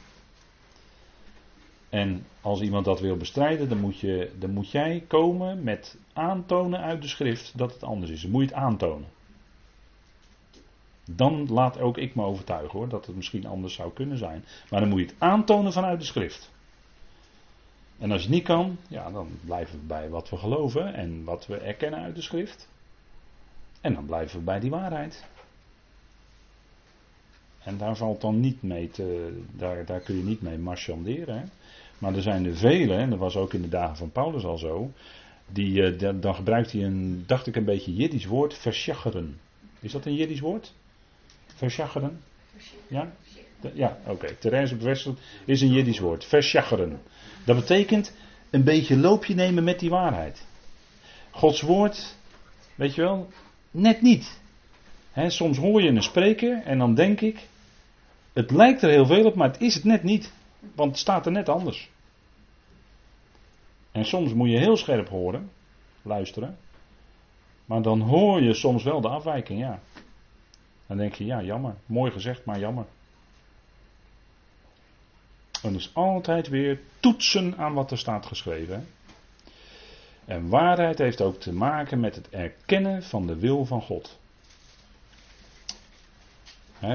En 1.89 2.27
als 2.41 2.61
iemand 2.61 2.85
dat 2.85 3.01
wil 3.01 3.17
bestrijden, 3.17 3.69
dan 3.69 3.81
moet, 3.81 4.01
je, 4.01 4.33
dan 4.39 4.51
moet 4.51 4.71
jij 4.71 5.05
komen 5.09 5.63
met 5.63 5.99
aantonen 6.13 6.81
uit 6.81 7.03
de 7.03 7.09
schrift 7.09 7.59
dat 7.59 7.73
het 7.73 7.83
anders 7.83 8.11
is. 8.11 8.23
Dan 8.23 8.31
moet 8.31 8.43
je 8.43 8.49
het 8.49 8.57
aantonen. 8.57 9.09
Dan 11.11 11.53
laat 11.53 11.79
ook 11.79 11.97
ik 11.99 12.15
me 12.15 12.25
overtuigen 12.25 12.79
hoor, 12.79 12.89
dat 12.89 13.07
het 13.07 13.17
misschien 13.17 13.47
anders 13.47 13.75
zou 13.75 13.93
kunnen 13.93 14.19
zijn. 14.19 14.45
Maar 14.71 14.81
dan 14.81 14.89
moet 14.89 15.01
je 15.01 15.07
het 15.07 15.17
aantonen 15.19 15.73
vanuit 15.73 16.01
de 16.01 16.07
schrift. 16.07 16.51
En 17.99 18.13
als 18.13 18.23
je 18.23 18.29
niet 18.29 18.45
kan, 18.45 18.77
ja, 18.89 19.11
dan 19.11 19.29
blijven 19.45 19.81
we 19.81 19.87
bij 19.87 20.09
wat 20.09 20.31
we 20.31 20.37
geloven 20.37 20.95
en 20.95 21.25
wat 21.25 21.47
we 21.47 21.57
erkennen 21.57 22.01
uit 22.01 22.15
de 22.15 22.23
schrift. 22.23 22.69
En 23.87 23.95
dan 23.95 24.07
blijven 24.07 24.39
we 24.39 24.45
bij 24.45 24.61
die 24.61 24.71
waarheid. 24.71 25.25
En 27.59 27.79
daar 27.79 27.97
valt 27.97 28.21
dan 28.21 28.41
niet 28.41 28.63
mee 28.63 28.91
te, 28.91 29.39
daar, 29.53 29.85
daar 29.85 30.01
kun 30.01 30.17
je 30.17 30.23
niet 30.23 30.43
mee 30.43 30.59
marchanderen. 30.59 31.39
Hè? 31.39 31.45
Maar 31.99 32.15
er 32.15 32.23
zijn 32.23 32.45
er 32.45 32.57
velen, 32.57 32.99
en 32.99 33.11
dat 33.11 33.19
was 33.19 33.37
ook 33.37 33.53
in 33.53 33.63
de 33.63 33.69
dagen 33.69 33.97
van 33.97 34.11
Paulus 34.11 34.45
al 34.45 34.59
zo, 34.59 34.93
die, 35.47 35.99
uh, 35.99 36.21
dan 36.21 36.35
gebruikt 36.35 36.73
hij 36.73 36.85
een, 36.85 37.25
dacht 37.27 37.47
ik 37.47 37.57
een 37.57 37.65
beetje 37.65 37.95
Jiddisch 37.95 38.27
woord, 38.27 38.55
verschacheren. 38.55 39.39
Is 39.81 39.93
dat 39.93 40.05
een 40.05 40.15
Jiddisch 40.15 40.41
woord? 40.41 40.75
Verschacheren? 41.47 42.21
Ja? 42.89 43.13
Ja, 43.75 43.99
oké. 44.01 44.11
Okay. 44.11 44.35
Therese 44.35 45.15
is 45.45 45.61
een 45.61 45.73
Jiddisch 45.73 45.99
woord. 45.99 46.25
Verschacheren. 46.25 47.01
Dat 47.45 47.57
betekent 47.57 48.13
een 48.51 48.65
beetje 48.65 48.97
loopje 48.97 49.35
nemen 49.35 49.65
met 49.65 49.79
die 49.79 49.91
waarheid. 49.91 50.47
Gods 51.31 51.61
woord, 51.61 52.17
weet 52.75 52.95
je 52.95 53.01
wel, 53.01 53.29
net 53.77 54.03
niet. 54.03 54.41
soms 55.27 55.59
hoor 55.59 55.83
je 55.83 55.89
een 55.89 56.03
spreker 56.03 56.63
en 56.63 56.79
dan 56.79 56.95
denk 56.95 57.21
ik, 57.21 57.47
het 58.33 58.51
lijkt 58.51 58.83
er 58.83 58.91
heel 58.91 59.07
veel 59.07 59.25
op, 59.25 59.35
maar 59.35 59.49
het 59.49 59.61
is 59.61 59.75
het 59.75 59.85
net 59.85 60.03
niet. 60.03 60.33
Want 60.75 60.91
het 60.91 61.01
staat 61.01 61.27
er 61.27 61.33
net 61.33 61.49
anders. 61.49 61.91
En 63.93 64.05
soms 64.05 64.33
moet 64.33 64.51
je 64.51 64.59
heel 64.59 64.77
scherp 64.77 65.09
horen, 65.09 65.51
luisteren. 66.03 66.57
Maar 67.65 67.83
dan 67.83 68.01
hoor 68.01 68.43
je 68.43 68.55
soms 68.55 68.83
wel 68.83 69.01
de 69.01 69.09
afwijking, 69.09 69.61
ja. 69.61 69.81
Dan 70.87 70.97
denk 70.97 71.15
je, 71.15 71.25
ja, 71.25 71.43
jammer. 71.43 71.75
Mooi 71.87 72.11
gezegd, 72.11 72.45
maar 72.45 72.59
jammer. 72.59 72.85
En 75.63 75.73
dus 75.73 75.91
altijd 75.95 76.49
weer 76.49 76.81
toetsen 77.01 77.57
aan 77.57 77.75
wat 77.75 77.91
er 77.91 77.99
staat 77.99 78.27
geschreven. 78.27 78.87
En 80.27 80.49
waarheid 80.49 80.99
heeft 80.99 81.21
ook 81.21 81.41
te 81.41 81.53
maken 81.53 82.01
met 82.01 82.15
het 82.15 82.29
erkennen 82.31 83.03
van 83.03 83.27
de 83.27 83.37
wil 83.37 83.65
van 83.65 83.83
God. 83.83 84.19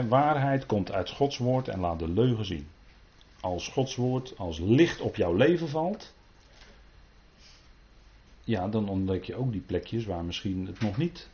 waarheid 0.08 0.66
komt 0.66 0.92
uit 0.92 1.10
Gods 1.10 1.38
woord 1.38 1.68
en 1.68 1.80
laat 1.80 2.00
de 2.00 2.10
leugen 2.10 2.46
zien. 2.46 2.68
Als 3.40 3.68
Gods 3.68 3.96
woord 3.96 4.38
als 4.38 4.60
licht 4.60 5.00
op 5.00 5.16
jouw 5.16 5.34
leven 5.34 5.70
valt, 5.70 6.14
ja, 8.44 8.68
dan 8.68 8.90
ontdek 8.90 9.24
je 9.24 9.36
ook 9.36 9.52
die 9.52 9.62
plekjes 9.62 10.06
waar 10.06 10.24
misschien 10.24 10.68
het 10.68 10.80
nog 10.80 10.98
niet 10.98 11.30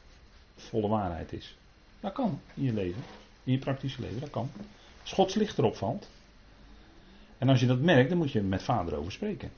volle 0.55 0.87
waarheid 0.87 1.33
is. 1.33 1.57
Dat 1.99 2.13
kan 2.13 2.39
in 2.53 2.63
je 2.63 2.73
leven, 2.73 3.03
in 3.43 3.51
je 3.51 3.59
praktische 3.59 4.01
leven, 4.01 4.19
dat 4.19 4.29
kan. 4.29 4.49
Als 5.01 5.11
Gods 5.11 5.35
licht 5.35 5.57
erop 5.57 5.75
valt. 5.75 6.09
En 7.37 7.49
als 7.49 7.59
je 7.59 7.65
dat 7.65 7.79
merkt, 7.79 8.09
dan 8.09 8.17
moet 8.17 8.31
je 8.31 8.41
met 8.41 8.63
vader 8.63 8.95
over 8.97 9.11
spreken. 9.11 9.51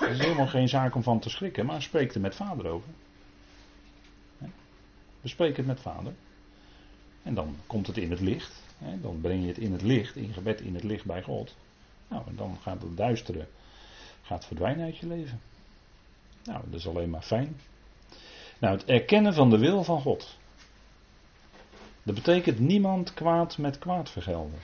Het 0.00 0.10
is 0.10 0.18
helemaal 0.18 0.46
geen 0.46 0.68
zaak 0.68 0.94
om 0.94 1.02
van 1.02 1.20
te 1.20 1.30
schrikken, 1.30 1.66
maar 1.66 1.82
spreek 1.82 2.14
er 2.14 2.20
met 2.20 2.34
vader 2.34 2.66
over. 2.66 2.88
Bespreek 5.20 5.56
het 5.56 5.66
met 5.66 5.80
vader. 5.80 6.12
En 7.22 7.34
dan 7.34 7.56
komt 7.66 7.86
het 7.86 7.96
in 7.96 8.10
het 8.10 8.20
licht. 8.20 8.62
Dan 9.00 9.20
breng 9.20 9.42
je 9.42 9.48
het 9.48 9.58
in 9.58 9.72
het 9.72 9.82
licht, 9.82 10.16
in 10.16 10.32
gebed 10.32 10.60
in 10.60 10.74
het 10.74 10.84
licht 10.84 11.04
bij 11.04 11.22
God. 11.22 11.56
Nou, 12.08 12.22
en 12.26 12.36
dan 12.36 12.58
gaat 12.62 12.82
het 12.82 12.96
duisteren 12.96 13.48
gaat 14.30 14.46
verdwijnen 14.46 14.84
uit 14.84 14.98
je 14.98 15.06
leven. 15.06 15.40
Nou, 16.44 16.60
dat 16.64 16.80
is 16.80 16.86
alleen 16.86 17.10
maar 17.10 17.22
fijn. 17.22 17.56
Nou, 18.58 18.76
het 18.76 18.84
erkennen 18.84 19.34
van 19.34 19.50
de 19.50 19.58
wil 19.58 19.84
van 19.84 20.00
God. 20.00 20.38
Dat 22.02 22.14
betekent 22.14 22.58
niemand 22.58 23.14
kwaad 23.14 23.58
met 23.58 23.78
kwaad 23.78 24.10
vergelden. 24.10 24.58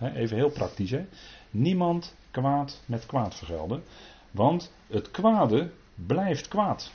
Even 0.00 0.36
heel 0.36 0.50
praktisch, 0.50 0.90
hè. 0.90 1.06
Niemand 1.50 2.14
kwaad 2.30 2.82
met 2.86 3.06
kwaad 3.06 3.34
vergelden. 3.34 3.82
Want 4.30 4.72
het 4.86 5.10
kwade 5.10 5.70
blijft 5.94 6.48
kwaad. 6.48 6.92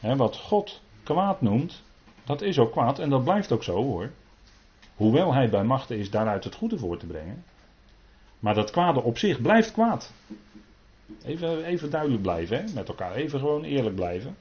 wat 0.00 0.36
God 0.36 0.80
kwaad 1.02 1.40
noemt, 1.40 1.82
dat 2.24 2.42
is 2.42 2.58
ook 2.58 2.72
kwaad 2.72 2.98
en 2.98 3.10
dat 3.10 3.24
blijft 3.24 3.52
ook 3.52 3.62
zo 3.62 3.74
hoor. 3.74 4.10
Hoewel 4.94 5.34
hij 5.34 5.50
bij 5.50 5.64
machten 5.64 5.98
is 5.98 6.10
daaruit 6.10 6.44
het 6.44 6.54
goede 6.54 6.78
voor 6.78 6.96
te 6.96 7.06
brengen. 7.06 7.44
Maar 8.38 8.54
dat 8.54 8.70
kwade 8.70 9.02
op 9.02 9.18
zich 9.18 9.40
blijft 9.40 9.72
kwaad. 9.72 10.12
Even, 11.24 11.64
even 11.64 11.90
duidelijk 11.90 12.22
blijven 12.22 12.64
hè, 12.64 12.72
met 12.74 12.88
elkaar. 12.88 13.14
Even 13.14 13.38
gewoon 13.38 13.64
eerlijk 13.64 13.94
blijven. 13.94 14.36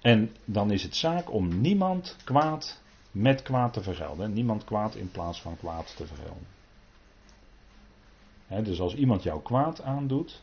En 0.00 0.36
dan 0.44 0.70
is 0.70 0.82
het 0.82 0.96
zaak 0.96 1.32
om 1.32 1.60
niemand 1.60 2.16
kwaad 2.24 2.82
met 3.10 3.42
kwaad 3.42 3.72
te 3.72 3.82
vergelden. 3.82 4.32
Niemand 4.32 4.64
kwaad 4.64 4.94
in 4.94 5.10
plaats 5.10 5.40
van 5.40 5.56
kwaad 5.56 5.96
te 5.96 6.06
vergelden. 6.06 6.53
Dus 8.48 8.80
als 8.80 8.94
iemand 8.94 9.22
jou 9.22 9.42
kwaad 9.42 9.82
aandoet, 9.82 10.42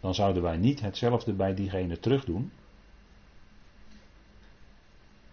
dan 0.00 0.14
zouden 0.14 0.42
wij 0.42 0.56
niet 0.56 0.80
hetzelfde 0.80 1.32
bij 1.32 1.54
diegene 1.54 2.00
terugdoen. 2.00 2.52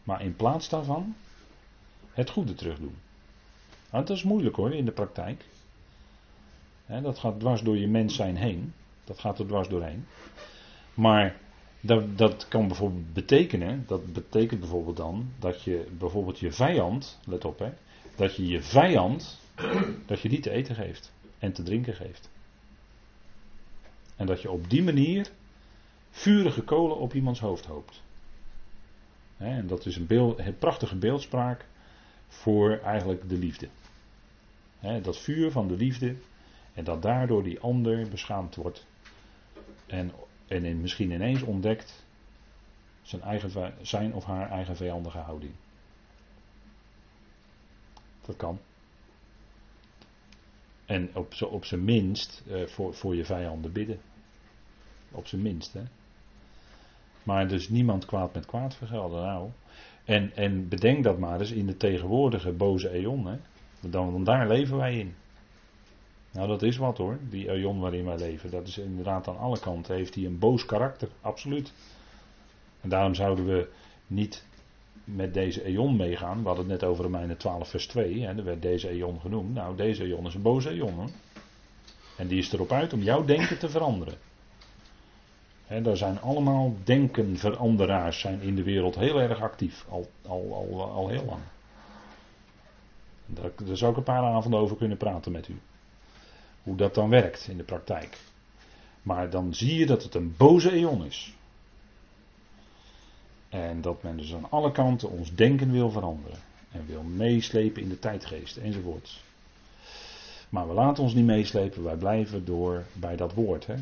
Maar 0.04 0.22
in 0.22 0.36
plaats 0.36 0.70
daarvan 0.70 1.16
het 2.12 2.30
goede 2.30 2.54
terugdoen. 2.54 2.96
Nou, 3.92 4.06
dat 4.06 4.18
is 4.18 4.24
moeilijk 4.24 4.56
hoor 4.56 4.74
in 4.74 4.86
de 4.86 4.92
praktijk. 4.92 5.46
dat 6.86 7.20
gaat 7.20 7.40
dwars 7.40 7.62
door 7.62 7.78
je 7.78 7.88
mens 7.88 8.16
zijn 8.16 8.36
heen. 8.36 8.74
Dat 9.04 9.20
gaat 9.20 9.40
er 9.40 9.48
dwars 9.48 9.68
doorheen. 9.68 10.06
Maar 10.94 11.38
dat, 11.80 12.18
dat 12.18 12.48
kan 12.48 12.68
bijvoorbeeld 12.68 13.14
betekenen, 13.14 13.84
dat 13.88 14.14
betekent 14.14 14.60
bijvoorbeeld 14.60 14.98
dan 14.98 15.32
dat 15.40 15.64
je 15.64 15.88
bijvoorbeeld 15.98 16.40
je 16.40 16.52
vijand, 16.52 17.20
let 17.26 17.46
op 17.46 17.60
hè, 17.60 17.70
dat 18.16 18.36
je 18.36 18.48
je 18.48 18.62
vijand, 18.62 19.40
dat 20.06 20.22
je 20.22 20.30
die 20.30 20.40
te 20.40 20.50
eten 20.52 20.76
geeft 20.76 21.12
en 21.44 21.54
te 21.54 21.64
drinken 21.64 21.94
geeft. 21.94 22.30
En 24.16 24.26
dat 24.26 24.42
je 24.42 24.52
op 24.52 24.70
die 24.70 24.84
manier 24.84 25.32
vurige 26.10 26.62
kolen 26.62 26.98
op 26.98 27.14
iemands 27.14 27.40
hoofd 27.40 27.66
hoopt. 27.66 28.04
En 29.38 29.68
dat 29.68 29.86
is 29.86 29.96
een, 29.96 30.08
beeld, 30.08 30.40
een 30.40 30.58
prachtige 30.58 30.96
beeldspraak 30.96 31.66
voor 32.28 32.80
eigenlijk 32.80 33.30
de 33.30 33.38
liefde. 33.38 33.70
Dat 35.02 35.18
vuur 35.18 35.52
van 35.52 35.68
de 35.68 35.76
liefde 35.76 36.16
en 36.74 36.84
dat 36.84 37.02
daardoor 37.02 37.44
die 37.44 37.60
ander 37.60 38.10
beschaamd 38.10 38.56
wordt. 38.56 38.86
En, 39.86 40.12
en 40.48 40.82
misschien 40.82 41.12
ineens 41.12 41.42
ontdekt 41.42 42.06
zijn, 43.02 43.22
eigen, 43.22 43.74
zijn 43.82 44.14
of 44.14 44.24
haar 44.24 44.50
eigen 44.50 44.76
vijandige 44.76 45.18
houding. 45.18 45.54
Dat 48.22 48.36
kan. 48.36 48.60
En 50.94 51.10
op, 51.14 51.34
op 51.50 51.66
zijn 51.66 51.84
minst 51.84 52.44
eh, 52.48 52.66
voor, 52.66 52.94
voor 52.94 53.16
je 53.16 53.26
vijanden 53.26 53.72
bidden. 53.72 54.00
Op 55.12 55.28
zijn 55.28 55.42
minst, 55.42 55.74
hè. 55.74 55.82
Maar 57.24 57.48
dus 57.48 57.70
niemand 57.70 58.06
kwaad 58.06 58.34
met 58.34 58.46
kwaad 58.46 58.76
vergelden. 58.76 59.22
Nou. 59.22 59.50
En, 60.04 60.32
en 60.36 60.68
bedenk 60.68 61.04
dat 61.04 61.18
maar 61.18 61.40
eens 61.40 61.52
in 61.52 61.66
de 61.66 61.78
tegenwoordige 61.78 62.52
boze 62.52 62.90
eon. 62.90 63.26
Hè. 63.26 63.38
Dan, 63.80 64.12
dan 64.12 64.24
daar 64.24 64.48
leven 64.48 64.78
wij 64.78 65.00
in. 65.00 65.16
Nou, 66.32 66.48
dat 66.48 66.62
is 66.62 66.78
wat 66.78 66.98
hoor, 66.98 67.18
die 67.30 67.50
eon 67.50 67.80
waarin 67.80 68.06
wij 68.06 68.18
leven. 68.18 68.52
Dat 68.52 68.68
is 68.68 68.78
inderdaad 68.78 69.28
aan 69.28 69.38
alle 69.38 69.60
kanten, 69.60 69.96
heeft 69.96 70.16
hij 70.16 70.26
een 70.26 70.40
boos 70.40 70.66
karakter, 70.66 71.10
absoluut. 71.22 71.74
En 72.82 72.90
daarom 72.90 73.16
zouden 73.16 73.46
we 73.46 73.70
niet 74.08 74.46
met 75.04 75.34
deze 75.34 75.66
eon 75.66 75.96
meegaan. 75.96 76.42
We 76.42 76.48
hadden 76.48 76.70
het 76.70 76.82
net 76.82 76.90
over 76.90 77.04
Romeinen 77.04 77.38
12 77.38 77.70
vers 77.70 77.88
2, 77.88 78.22
hè, 78.22 78.38
er 78.38 78.44
werd 78.44 78.62
deze 78.62 78.90
eon 78.90 79.20
genoemd. 79.20 79.54
Nou, 79.54 79.76
deze 79.76 80.04
eon 80.04 80.26
is 80.26 80.34
een 80.34 80.42
boze 80.42 80.70
eon. 80.70 81.10
En 82.18 82.28
die 82.28 82.40
is 82.40 82.54
erop 82.54 82.72
uit 82.72 82.94
om 82.94 83.02
jouw 83.02 83.26
denken 83.26 83.60
te 83.60 83.70
veranderen. 83.70 84.18
En 85.68 85.84
daar 85.84 85.98
zijn 85.98 86.22
allemaal 86.22 86.76
denkenveranderaars 86.84 88.20
zijn 88.20 88.42
in 88.42 88.56
de 88.56 88.64
wereld 88.64 88.96
heel 88.96 89.22
erg 89.22 89.42
actief, 89.42 89.86
al, 89.90 90.10
al, 90.28 90.54
al, 90.54 90.92
al 90.92 91.10
heel 91.10 91.26
lang. 91.26 91.42
Daar, 93.26 93.52
daar 93.66 93.78
zou 93.78 93.92
ik 93.92 93.98
een 93.98 94.04
paar 94.04 94.24
avonden 94.24 94.60
over 94.60 94.78
kunnen 94.78 94.98
praten 94.98 95.32
met 95.32 95.48
u. 95.48 95.60
Hoe 96.64 96.76
dat 96.76 96.96
dan 96.96 97.10
werkt 97.10 97.48
in 97.48 97.58
de 97.58 97.64
praktijk. 97.64 98.18
Maar 99.02 99.30
dan 99.30 99.54
zie 99.54 99.76
je 99.76 99.86
dat 99.86 100.04
het 100.04 100.16
een 100.16 100.34
boze 100.38 100.72
eon 100.72 101.06
is. 101.06 101.34
En 103.54 103.82
dat 103.82 104.04
men 104.04 104.18
dus 104.18 104.34
aan 104.34 104.50
alle 104.50 104.72
kanten 104.72 105.10
ons 105.10 105.36
denken 105.36 105.72
wil 105.72 105.90
veranderen. 105.90 106.40
En 106.72 106.86
wil 106.86 107.04
meeslepen 107.04 107.82
in 107.82 107.90
de 107.90 108.00
tijdgeest 108.00 108.58
enzovoort. 108.58 109.24
Maar 110.50 110.68
we 110.68 110.74
laten 110.74 111.04
ons 111.04 111.14
niet 111.14 111.26
meeslepen, 111.26 111.84
wij 111.84 111.96
blijven 111.96 112.46
door 112.46 112.84
bij 112.94 113.16
dat 113.16 113.34
woord. 113.34 113.66
Hè? 113.66 113.76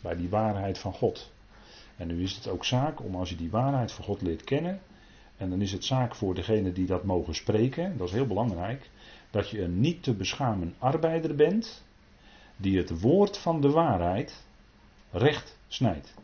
Bij 0.00 0.16
die 0.16 0.28
waarheid 0.28 0.78
van 0.78 0.92
God. 0.92 1.30
En 1.96 2.06
nu 2.06 2.22
is 2.22 2.34
het 2.34 2.48
ook 2.48 2.64
zaak 2.64 3.04
om 3.04 3.14
als 3.14 3.28
je 3.28 3.36
die 3.36 3.50
waarheid 3.50 3.92
van 3.92 4.04
God 4.04 4.22
leert 4.22 4.44
kennen. 4.44 4.80
En 5.36 5.50
dan 5.50 5.60
is 5.60 5.72
het 5.72 5.84
zaak 5.84 6.14
voor 6.14 6.34
degene 6.34 6.72
die 6.72 6.86
dat 6.86 7.04
mogen 7.04 7.34
spreken, 7.34 7.96
dat 7.96 8.06
is 8.06 8.14
heel 8.14 8.26
belangrijk. 8.26 8.90
Dat 9.30 9.50
je 9.50 9.62
een 9.62 9.80
niet 9.80 10.02
te 10.02 10.14
beschamen 10.14 10.74
arbeider 10.78 11.34
bent. 11.34 11.84
Die 12.56 12.78
het 12.78 13.00
woord 13.00 13.38
van 13.38 13.60
de 13.60 13.70
waarheid 13.70 14.44
recht 15.10 15.58
snijdt. 15.68 16.14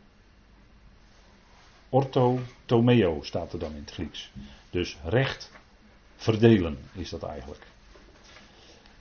Ortho 1.89 2.39
tomeo 2.65 3.21
staat 3.21 3.53
er 3.53 3.59
dan 3.59 3.71
in 3.71 3.81
het 3.81 3.91
Grieks. 3.91 4.31
Dus 4.69 4.97
recht 5.03 5.51
verdelen 6.15 6.77
is 6.93 7.09
dat 7.09 7.23
eigenlijk. 7.23 7.67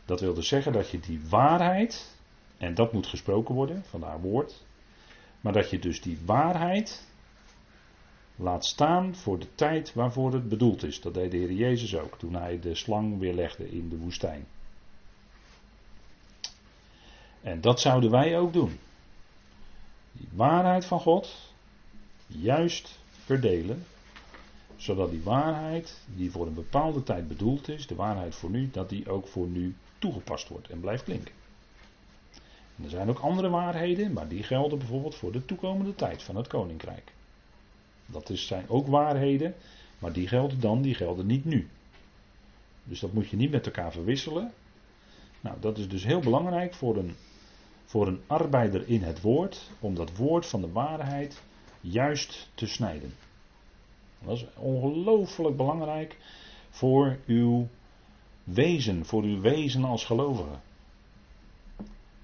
Dat 0.04 0.20
wil 0.20 0.34
dus 0.34 0.48
zeggen 0.48 0.72
dat 0.72 0.90
je 0.90 1.00
die 1.00 1.20
waarheid, 1.28 2.16
en 2.56 2.74
dat 2.74 2.92
moet 2.92 3.06
gesproken 3.06 3.54
worden, 3.54 3.84
van 3.84 4.02
haar 4.02 4.20
woord, 4.20 4.64
maar 5.40 5.52
dat 5.52 5.70
je 5.70 5.78
dus 5.78 6.00
die 6.00 6.18
waarheid 6.24 7.06
laat 8.36 8.64
staan 8.64 9.14
voor 9.14 9.38
de 9.38 9.54
tijd 9.54 9.94
waarvoor 9.94 10.32
het 10.32 10.48
bedoeld 10.48 10.82
is. 10.82 11.00
Dat 11.00 11.14
deed 11.14 11.30
de 11.30 11.36
Heer 11.36 11.52
Jezus 11.52 11.96
ook 11.96 12.18
toen 12.18 12.34
hij 12.34 12.60
de 12.60 12.74
slang 12.74 13.18
weerlegde 13.18 13.70
in 13.70 13.88
de 13.88 13.96
woestijn. 13.96 14.46
En 17.42 17.60
dat 17.60 17.80
zouden 17.80 18.10
wij 18.10 18.38
ook 18.38 18.52
doen. 18.52 18.78
Die 20.12 20.28
waarheid 20.32 20.84
van 20.84 21.00
God 21.00 21.54
juist 22.26 22.98
verdelen, 23.10 23.84
zodat 24.76 25.10
die 25.10 25.22
waarheid 25.22 26.00
die 26.16 26.30
voor 26.30 26.46
een 26.46 26.54
bepaalde 26.54 27.02
tijd 27.02 27.28
bedoeld 27.28 27.68
is, 27.68 27.86
de 27.86 27.94
waarheid 27.94 28.34
voor 28.34 28.50
nu, 28.50 28.70
dat 28.72 28.88
die 28.88 29.10
ook 29.10 29.26
voor 29.26 29.46
nu 29.46 29.74
toegepast 29.98 30.48
wordt 30.48 30.68
en 30.68 30.80
blijft 30.80 31.04
klinken 31.04 31.32
er 32.82 32.90
zijn 32.90 33.08
ook 33.08 33.18
andere 33.18 33.48
waarheden, 33.48 34.12
maar 34.12 34.28
die 34.28 34.42
gelden 34.42 34.78
bijvoorbeeld 34.78 35.14
voor 35.14 35.32
de 35.32 35.44
toekomende 35.44 35.94
tijd 35.94 36.22
van 36.22 36.36
het 36.36 36.46
koninkrijk. 36.46 37.12
Dat 38.06 38.30
is, 38.30 38.46
zijn 38.46 38.68
ook 38.68 38.86
waarheden, 38.86 39.54
maar 39.98 40.12
die 40.12 40.28
gelden 40.28 40.60
dan, 40.60 40.82
die 40.82 40.94
gelden 40.94 41.26
niet 41.26 41.44
nu. 41.44 41.68
Dus 42.84 43.00
dat 43.00 43.12
moet 43.12 43.28
je 43.28 43.36
niet 43.36 43.50
met 43.50 43.66
elkaar 43.66 43.92
verwisselen. 43.92 44.52
Nou, 45.40 45.56
dat 45.60 45.78
is 45.78 45.88
dus 45.88 46.04
heel 46.04 46.20
belangrijk 46.20 46.74
voor 46.74 46.96
een, 46.96 47.14
voor 47.84 48.06
een 48.06 48.20
arbeider 48.26 48.88
in 48.88 49.02
het 49.02 49.20
woord, 49.20 49.70
om 49.80 49.94
dat 49.94 50.16
woord 50.16 50.46
van 50.46 50.60
de 50.60 50.72
waarheid 50.72 51.42
juist 51.90 52.48
te 52.54 52.66
snijden. 52.66 53.14
Dat 54.24 54.36
is 54.36 54.46
ongelooflijk 54.56 55.56
belangrijk 55.56 56.16
voor 56.70 57.18
uw 57.26 57.68
wezen, 58.44 59.04
voor 59.04 59.22
uw 59.22 59.40
wezen 59.40 59.84
als 59.84 60.04
gelovige. 60.04 60.58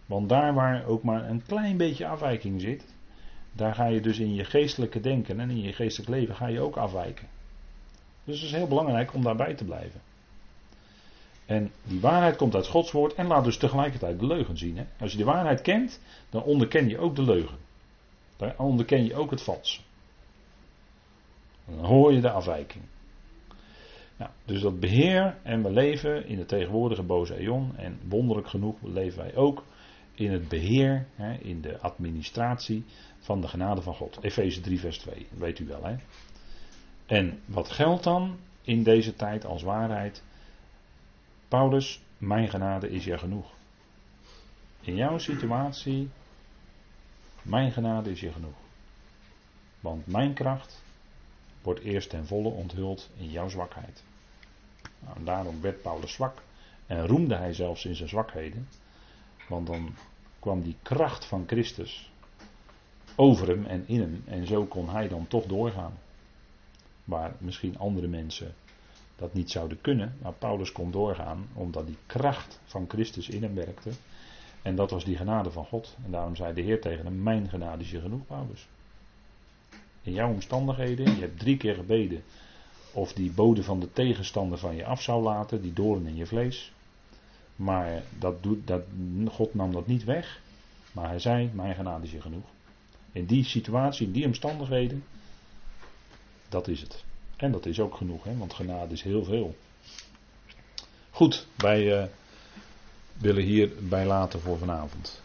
Want 0.07 0.29
daar 0.29 0.55
waar 0.55 0.87
ook 0.87 1.03
maar 1.03 1.29
een 1.29 1.43
klein 1.47 1.77
beetje 1.77 2.07
afwijking 2.07 2.61
zit, 2.61 2.95
daar 3.53 3.75
ga 3.75 3.87
je 3.87 4.01
dus 4.01 4.19
in 4.19 4.35
je 4.35 4.45
geestelijke 4.45 5.01
denken 5.01 5.41
en 5.41 5.51
in 5.51 5.63
je 5.63 5.73
geestelijk 5.73 6.11
leven 6.11 6.35
ga 6.35 6.47
je 6.47 6.61
ook 6.61 6.77
afwijken. 6.77 7.29
Dus 8.25 8.41
het 8.41 8.51
is 8.51 8.57
heel 8.57 8.69
belangrijk 8.69 9.15
om 9.15 9.23
daarbij 9.23 9.55
te 9.55 9.65
blijven. 9.65 10.01
En 11.47 11.73
die 11.83 12.01
waarheid 12.01 12.37
komt 12.37 12.55
uit 12.55 12.67
Gods 12.67 12.93
woord 12.93 13.15
en 13.15 13.27
laat 13.27 13.45
dus 13.45 13.57
tegelijkertijd 13.57 14.19
de 14.19 14.27
leugen 14.27 14.59
zien. 14.59 14.77
Hè? 14.77 14.85
Als 15.01 15.13
je 15.13 15.19
de 15.19 15.25
waarheid 15.25 15.63
kent, 15.63 16.01
dan 16.31 16.43
onderken 16.43 16.89
je 16.89 16.99
ook 16.99 17.17
de 17.17 17.23
leugen. 17.23 17.59
Dan 18.43 18.67
onderken 18.67 19.05
je 19.05 19.15
ook 19.15 19.31
het 19.31 19.43
vals. 19.43 19.85
Dan 21.65 21.85
hoor 21.85 22.13
je 22.13 22.21
de 22.21 22.31
afwijking. 22.31 22.85
Dus 24.45 24.61
dat 24.61 24.81
beheer 24.81 25.39
en 25.43 25.63
we 25.63 25.71
leven 25.71 26.27
in 26.27 26.37
de 26.37 26.45
tegenwoordige 26.45 27.03
boze 27.03 27.37
eon 27.37 27.77
en 27.77 28.01
wonderlijk 28.09 28.49
genoeg 28.49 28.77
leven 28.83 29.23
wij 29.23 29.37
ook 29.37 29.65
in 30.15 30.33
het 30.33 30.49
beheer, 30.49 31.07
hè, 31.15 31.33
in 31.35 31.61
de 31.61 31.79
administratie 31.79 32.85
van 33.19 33.41
de 33.41 33.49
genade 33.49 33.83
van 33.83 33.95
God. 33.95 34.23
Efeze 34.23 34.61
3, 34.61 34.81
vers 34.81 34.99
2, 34.99 35.27
weet 35.31 35.59
u 35.59 35.67
wel. 35.67 35.85
Hè? 35.85 35.97
En 37.07 37.41
wat 37.45 37.71
geldt 37.71 38.05
dan 38.05 38.39
in 38.63 38.83
deze 38.83 39.15
tijd 39.15 39.45
als 39.45 39.63
waarheid? 39.63 40.25
Paulus, 41.49 42.03
mijn 42.19 42.49
genade 42.49 42.91
is 42.91 43.05
je 43.05 43.19
genoeg. 43.19 43.53
In 44.81 44.97
jouw 44.97 45.19
situatie, 45.19 46.11
mijn 47.43 47.73
genade 47.73 48.11
is 48.11 48.21
je 48.21 48.33
genoeg. 48.33 48.57
Want 49.81 50.07
mijn 50.07 50.35
kracht 50.35 50.83
wordt 51.63 51.81
eerst 51.81 52.11
ten 52.11 52.27
volle 52.27 52.49
onthuld 52.49 53.11
in 53.17 53.31
jouw 53.31 53.49
zwakheid. 53.49 54.03
Nou, 54.99 55.25
daarom 55.25 55.61
werd 55.61 55.83
Paulus 55.83 56.13
zwak 56.13 56.43
en 56.87 57.07
roemde 57.07 57.37
hij 57.37 57.53
zelfs 57.53 57.85
in 57.85 57.95
zijn 57.95 58.09
zwakheden. 58.09 58.69
Want 59.49 59.67
dan 59.67 59.95
kwam 60.39 60.63
die 60.63 60.77
kracht 60.83 61.25
van 61.25 61.45
Christus 61.47 62.11
over 63.17 63.49
hem 63.49 63.67
en 63.67 63.85
in 63.87 64.01
hem. 64.01 64.23
En 64.27 64.47
zo 64.47 64.65
kon 64.65 64.89
hij 64.89 65.09
dan 65.09 65.27
toch 65.29 65.45
doorgaan. 65.47 65.99
Waar 67.05 67.35
misschien 67.39 67.79
andere 67.79 68.07
mensen 68.07 68.55
dat 69.17 69.35
niet 69.35 69.51
zouden 69.51 69.81
kunnen. 69.81 70.17
Maar 70.23 70.33
Paulus 70.33 70.73
kon 70.73 70.91
doorgaan 70.91 71.49
omdat 71.53 71.87
die 71.87 71.99
kracht 72.07 72.61
van 72.65 72.85
Christus 72.89 73.29
in 73.29 73.43
hem 73.43 73.55
werkte. 73.55 73.91
En 74.63 74.77
dat 74.77 74.91
was 74.91 75.05
die 75.05 75.17
genade 75.17 75.51
van 75.51 75.65
God. 75.65 75.97
En 76.05 76.11
daarom 76.11 76.37
zei 76.37 76.55
de 76.55 76.61
Heer 76.61 76.81
tegen 76.81 77.05
hem: 77.05 77.23
Mijn 77.23 77.49
genade 77.49 77.83
is 77.83 77.91
je 77.91 78.01
genoeg, 78.01 78.27
Paulus. 78.27 78.69
In 80.03 80.13
jouw 80.13 80.31
omstandigheden, 80.31 81.15
je 81.15 81.21
hebt 81.21 81.39
drie 81.39 81.57
keer 81.57 81.75
gebeden. 81.75 82.23
Of 82.93 83.13
die 83.13 83.31
bode 83.31 83.63
van 83.63 83.81
de 83.81 83.93
tegenstander 83.93 84.59
van 84.59 84.77
je 84.77 84.85
af 84.85 85.03
zou 85.03 85.23
laten, 85.23 85.63
die 85.63 85.73
doorn 85.73 86.07
in 86.07 86.17
je 86.17 86.27
vlees. 86.27 86.73
Maar 87.57 88.03
dat 88.19 88.43
doet, 88.43 88.67
dat, 88.67 88.83
God 89.29 89.55
nam 89.55 89.73
dat 89.73 89.87
niet 89.87 90.05
weg. 90.05 90.41
Maar 90.93 91.09
hij 91.09 91.19
zei, 91.19 91.51
mijn 91.53 91.75
genade 91.75 92.05
is 92.05 92.13
je 92.13 92.21
genoeg. 92.21 92.45
In 93.13 93.27
die 93.27 93.45
situatie, 93.45 94.07
in 94.07 94.13
die 94.13 94.27
omstandigheden, 94.27 95.05
dat 96.49 96.69
is 96.69 96.81
het. 96.81 97.05
En 97.37 97.53
dat 97.53 97.67
is 97.67 97.81
ook 97.81 97.95
genoeg, 97.95 98.25
hè, 98.25 98.37
want 98.37 98.55
genade 98.55 98.93
is 98.93 99.03
heel 99.03 99.25
veel. 99.25 99.57
Goed, 101.11 101.47
wij 101.57 102.03
uh, 102.03 102.05
willen 103.19 103.43
hierbij 103.43 104.07
laten 104.07 104.41
voor 104.41 104.59
vanavond. 104.59 105.22